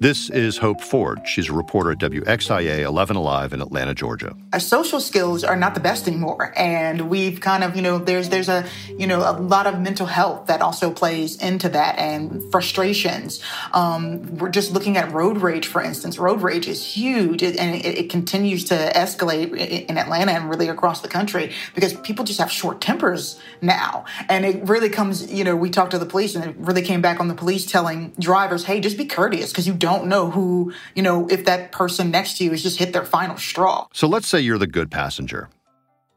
This 0.00 0.30
is 0.30 0.56
Hope 0.56 0.80
Ford. 0.80 1.20
She's 1.26 1.50
a 1.50 1.52
reporter 1.52 1.90
at 1.90 1.98
WXIA 1.98 2.86
11 2.86 3.16
Alive 3.16 3.52
in 3.52 3.60
Atlanta, 3.60 3.92
Georgia. 3.94 4.34
Our 4.50 4.58
social 4.58 4.98
skills 4.98 5.44
are 5.44 5.56
not 5.56 5.74
the 5.74 5.80
best 5.80 6.08
anymore. 6.08 6.54
And 6.56 7.10
we've 7.10 7.38
kind 7.38 7.62
of, 7.62 7.76
you 7.76 7.82
know, 7.82 7.98
there's 7.98 8.30
there's 8.30 8.48
a, 8.48 8.66
you 8.98 9.06
know, 9.06 9.18
a 9.18 9.36
lot 9.36 9.66
of 9.66 9.78
mental 9.78 10.06
health 10.06 10.46
that 10.46 10.62
also 10.62 10.90
plays 10.90 11.36
into 11.36 11.68
that 11.68 11.98
and 11.98 12.42
frustrations. 12.50 13.42
Um, 13.74 14.36
we're 14.36 14.48
just 14.48 14.72
looking 14.72 14.96
at 14.96 15.12
road 15.12 15.42
rage, 15.42 15.66
for 15.66 15.82
instance. 15.82 16.18
Road 16.18 16.40
rage 16.40 16.66
is 16.66 16.82
huge 16.82 17.42
and 17.42 17.58
it, 17.58 17.84
it 17.84 18.08
continues 18.08 18.64
to 18.64 18.74
escalate 18.74 19.54
in 19.54 19.98
Atlanta 19.98 20.32
and 20.32 20.48
really 20.48 20.68
across 20.68 21.02
the 21.02 21.08
country 21.08 21.52
because 21.74 21.92
people 21.92 22.24
just 22.24 22.38
have 22.38 22.50
short 22.50 22.80
tempers 22.80 23.38
now. 23.60 24.06
And 24.30 24.46
it 24.46 24.66
really 24.66 24.88
comes, 24.88 25.30
you 25.30 25.44
know, 25.44 25.54
we 25.54 25.68
talked 25.68 25.90
to 25.90 25.98
the 25.98 26.06
police 26.06 26.34
and 26.34 26.42
it 26.42 26.56
really 26.56 26.80
came 26.80 27.02
back 27.02 27.20
on 27.20 27.28
the 27.28 27.34
police 27.34 27.66
telling 27.66 28.14
drivers, 28.18 28.64
hey, 28.64 28.80
just 28.80 28.96
be 28.96 29.04
courteous 29.04 29.52
because 29.52 29.66
you 29.66 29.74
don't 29.74 29.89
don't 29.90 30.06
know 30.06 30.30
who, 30.30 30.72
you 30.94 31.02
know, 31.02 31.28
if 31.28 31.44
that 31.46 31.72
person 31.72 32.10
next 32.10 32.38
to 32.38 32.44
you 32.44 32.50
has 32.50 32.62
just 32.62 32.78
hit 32.78 32.92
their 32.92 33.04
final 33.04 33.36
straw. 33.36 33.86
So 33.92 34.06
let's 34.06 34.28
say 34.28 34.40
you're 34.40 34.58
the 34.58 34.66
good 34.66 34.90
passenger, 34.90 35.48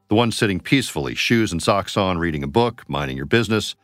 the 0.09 0.15
one 0.15 0.31
sitting 0.31 0.59
peacefully, 0.59 1.15
shoes 1.15 1.51
and 1.51 1.61
socks 1.61 1.97
on, 1.97 2.17
reading 2.17 2.43
a 2.43 2.47
book, 2.47 2.83
minding 2.87 3.17
your 3.17 3.25
business. 3.25 3.75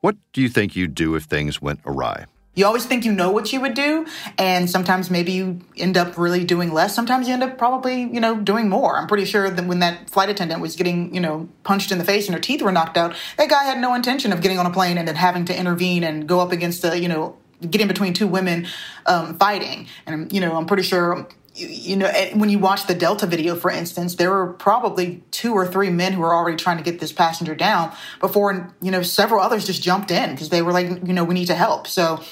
What 0.00 0.16
do 0.32 0.40
you 0.40 0.48
think 0.48 0.74
you'd 0.74 0.94
do 0.94 1.14
if 1.14 1.24
things 1.24 1.62
went 1.62 1.80
awry? 1.84 2.26
You 2.54 2.66
always 2.66 2.84
think 2.84 3.04
you 3.04 3.12
know 3.12 3.30
what 3.30 3.52
you 3.52 3.60
would 3.60 3.74
do, 3.74 4.06
and 4.36 4.68
sometimes 4.68 5.08
maybe 5.08 5.30
you 5.30 5.60
end 5.76 5.96
up 5.96 6.18
really 6.18 6.44
doing 6.44 6.72
less. 6.72 6.92
Sometimes 6.94 7.28
you 7.28 7.32
end 7.32 7.44
up 7.44 7.56
probably, 7.56 8.02
you 8.02 8.18
know, 8.18 8.40
doing 8.40 8.68
more. 8.68 8.98
I'm 8.98 9.06
pretty 9.06 9.24
sure 9.24 9.48
that 9.48 9.66
when 9.66 9.78
that 9.78 10.10
flight 10.10 10.28
attendant 10.28 10.60
was 10.60 10.74
getting, 10.74 11.14
you 11.14 11.20
know, 11.20 11.48
punched 11.62 11.92
in 11.92 11.98
the 11.98 12.04
face 12.04 12.26
and 12.26 12.34
her 12.34 12.40
teeth 12.40 12.60
were 12.60 12.72
knocked 12.72 12.96
out, 12.96 13.14
that 13.38 13.48
guy 13.48 13.64
had 13.64 13.78
no 13.78 13.94
intention 13.94 14.32
of 14.32 14.40
getting 14.40 14.58
on 14.58 14.66
a 14.66 14.70
plane 14.70 14.98
and 14.98 15.06
then 15.06 15.14
having 15.14 15.44
to 15.44 15.56
intervene 15.56 16.02
and 16.02 16.26
go 16.26 16.40
up 16.40 16.50
against 16.50 16.84
a, 16.84 16.98
you 16.98 17.08
know, 17.08 17.36
get 17.68 17.80
in 17.80 17.88
between 17.88 18.12
two 18.12 18.26
women 18.26 18.66
um, 19.06 19.38
fighting. 19.38 19.86
And, 20.06 20.32
you 20.32 20.40
know, 20.40 20.56
I'm 20.56 20.66
pretty 20.66 20.82
sure 20.82 21.26
you 21.54 21.96
know, 21.96 22.08
when 22.34 22.48
you 22.48 22.58
watch 22.58 22.86
the 22.86 22.94
Delta 22.94 23.26
video, 23.26 23.56
for 23.56 23.70
instance, 23.70 24.14
there 24.14 24.30
were 24.30 24.52
probably 24.52 25.22
two 25.30 25.52
or 25.52 25.66
three 25.66 25.90
men 25.90 26.12
who 26.12 26.20
were 26.20 26.34
already 26.34 26.56
trying 26.56 26.78
to 26.78 26.82
get 26.82 27.00
this 27.00 27.12
passenger 27.12 27.54
down 27.54 27.92
before, 28.20 28.72
you 28.80 28.90
know, 28.90 29.02
several 29.02 29.40
others 29.40 29.66
just 29.66 29.82
jumped 29.82 30.10
in 30.10 30.30
because 30.30 30.48
they 30.48 30.62
were 30.62 30.72
like, 30.72 30.86
you 31.06 31.12
know, 31.12 31.24
we 31.24 31.34
need 31.34 31.46
to 31.46 31.54
help. 31.54 31.86
So 31.86 32.22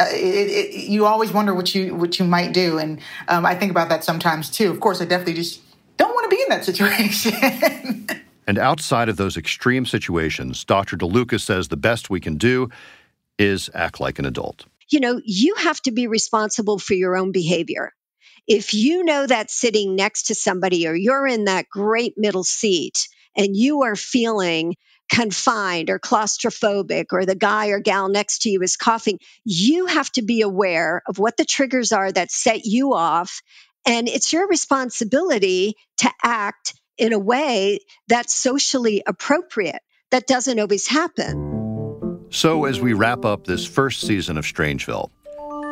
uh, 0.00 0.06
it, 0.10 0.14
it, 0.14 0.74
you 0.88 1.06
always 1.06 1.32
wonder 1.32 1.52
what 1.54 1.74
you 1.74 1.94
what 1.94 2.18
you 2.20 2.24
might 2.24 2.52
do, 2.52 2.78
and 2.78 3.00
um, 3.26 3.44
I 3.44 3.56
think 3.56 3.72
about 3.72 3.88
that 3.88 4.04
sometimes 4.04 4.48
too. 4.48 4.70
Of 4.70 4.78
course, 4.78 5.00
I 5.00 5.04
definitely 5.04 5.34
just 5.34 5.60
don't 5.96 6.14
want 6.14 6.30
to 6.30 6.36
be 6.36 6.40
in 6.40 6.48
that 6.50 6.64
situation. 6.70 8.06
and 8.46 8.58
outside 8.58 9.08
of 9.08 9.16
those 9.16 9.36
extreme 9.36 9.84
situations, 9.84 10.64
Dr. 10.64 10.96
DeLuca 10.96 11.40
says 11.40 11.66
the 11.66 11.76
best 11.76 12.10
we 12.10 12.20
can 12.20 12.36
do 12.36 12.68
is 13.38 13.70
act 13.74 13.98
like 13.98 14.20
an 14.20 14.24
adult. 14.24 14.66
You 14.90 15.00
know, 15.00 15.20
you 15.24 15.54
have 15.56 15.80
to 15.82 15.90
be 15.90 16.06
responsible 16.06 16.78
for 16.78 16.94
your 16.94 17.16
own 17.16 17.32
behavior. 17.32 17.92
If 18.46 18.72
you 18.72 19.04
know 19.04 19.26
that 19.26 19.50
sitting 19.50 19.94
next 19.94 20.24
to 20.24 20.34
somebody 20.34 20.86
or 20.86 20.94
you're 20.94 21.26
in 21.26 21.44
that 21.44 21.68
great 21.70 22.14
middle 22.16 22.44
seat 22.44 23.08
and 23.36 23.54
you 23.54 23.82
are 23.82 23.96
feeling 23.96 24.74
confined 25.12 25.90
or 25.90 25.98
claustrophobic 25.98 27.06
or 27.12 27.26
the 27.26 27.34
guy 27.34 27.68
or 27.68 27.80
gal 27.80 28.08
next 28.08 28.42
to 28.42 28.50
you 28.50 28.62
is 28.62 28.76
coughing, 28.76 29.18
you 29.44 29.86
have 29.86 30.10
to 30.12 30.22
be 30.22 30.42
aware 30.42 31.02
of 31.06 31.18
what 31.18 31.36
the 31.36 31.44
triggers 31.44 31.92
are 31.92 32.10
that 32.10 32.30
set 32.30 32.64
you 32.64 32.94
off. 32.94 33.42
And 33.86 34.08
it's 34.08 34.32
your 34.32 34.48
responsibility 34.48 35.74
to 35.98 36.10
act 36.22 36.74
in 36.96 37.12
a 37.12 37.18
way 37.18 37.80
that's 38.08 38.34
socially 38.34 39.02
appropriate. 39.06 39.80
That 40.10 40.26
doesn't 40.26 40.58
always 40.58 40.86
happen. 40.86 41.47
So, 42.38 42.66
as 42.66 42.80
we 42.80 42.92
wrap 42.92 43.24
up 43.24 43.46
this 43.46 43.66
first 43.66 44.02
season 44.02 44.38
of 44.38 44.44
Strangeville, 44.44 45.10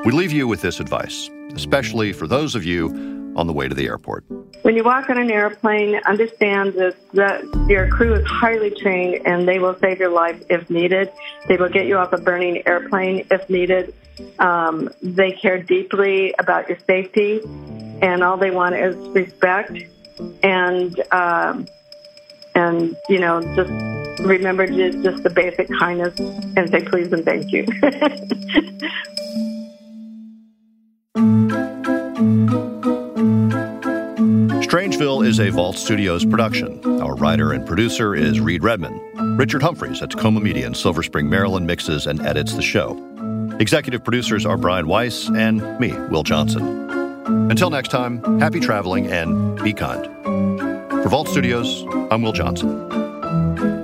we 0.05 0.11
leave 0.11 0.33
you 0.33 0.49
with 0.49 0.63
this 0.63 0.81
advice, 0.81 1.31
especially 1.55 2.13
for 2.13 2.27
those 2.27 2.57
of 2.57 2.65
you 2.65 2.89
on 3.37 3.47
the 3.47 3.53
way 3.53 3.69
to 3.69 3.75
the 3.77 3.87
airport. 3.87 4.25
When 4.63 4.75
you 4.75 4.83
walk 4.83 5.09
on 5.09 5.17
an 5.17 5.31
airplane, 5.31 6.01
understand 6.07 6.73
that, 6.73 7.67
your 7.69 7.89
crew 7.91 8.15
is 8.15 8.27
highly 8.27 8.71
trained 8.71 9.25
and 9.29 9.47
they 9.47 9.61
will 9.61 9.79
save 9.79 10.01
your 10.01 10.11
life 10.11 10.43
if 10.51 10.69
needed. 10.69 11.13
They 11.47 11.57
will 11.57 11.69
get 11.69 11.87
you 11.87 11.99
off 11.99 12.13
a 12.13 12.21
burning 12.21 12.67
airplane 12.67 13.25
if 13.31 13.49
needed. 13.49 13.95
Um, 14.41 14.91
they 15.01 15.31
care 15.31 15.63
deeply 15.63 16.35
about 16.37 16.69
your 16.69 16.79
safety, 16.85 17.43
and 18.03 18.25
all 18.25 18.39
they 18.39 18.51
want 18.51 18.75
is 18.75 18.97
respect 19.11 19.71
and 20.43 21.01
um, 21.13 21.69
and 22.57 22.97
you 23.09 23.21
know 23.21 23.41
just 23.55 24.06
remember 24.21 24.67
just, 24.67 25.03
just 25.03 25.23
the 25.23 25.31
basic 25.31 25.69
kindness 25.79 26.19
and 26.19 26.71
say 26.71 26.81
please 26.81 27.13
and 27.13 27.25
thank 27.25 27.53
you. 27.53 27.65
Strangeville 34.67 35.27
is 35.27 35.41
a 35.41 35.49
Vault 35.51 35.77
Studios 35.77 36.25
production. 36.25 36.81
Our 37.01 37.15
writer 37.15 37.53
and 37.53 37.67
producer 37.67 38.15
is 38.15 38.41
Reed 38.41 38.63
Redman. 38.63 39.01
Richard 39.37 39.63
Humphreys 39.63 40.03
at 40.03 40.11
Tacoma 40.11 40.41
Media 40.41 40.67
in 40.67 40.75
Silver 40.75 41.03
Spring, 41.03 41.31
Maryland 41.31 41.67
mixes 41.67 42.07
and 42.07 42.21
edits 42.27 42.55
the 42.55 42.63
show. 42.63 42.97
Executive 43.59 44.05
producers 44.05 44.45
are 44.45 44.57
Brian 44.57 44.87
Weiss 44.87 45.29
and 45.31 45.61
me, 45.81 45.93
Will 46.11 46.25
Johnson. 46.25 46.91
Until 47.51 47.71
next 47.71 47.89
time, 47.89 48.41
happy 48.41 48.61
traveling 48.61 49.07
and 49.07 49.57
be 49.63 49.73
kind. 49.73 50.05
For 51.03 51.09
Vault 51.09 51.29
Studios, 51.29 51.85
I'm 52.11 52.23
Will 52.23 52.33
Johnson. 52.33 53.76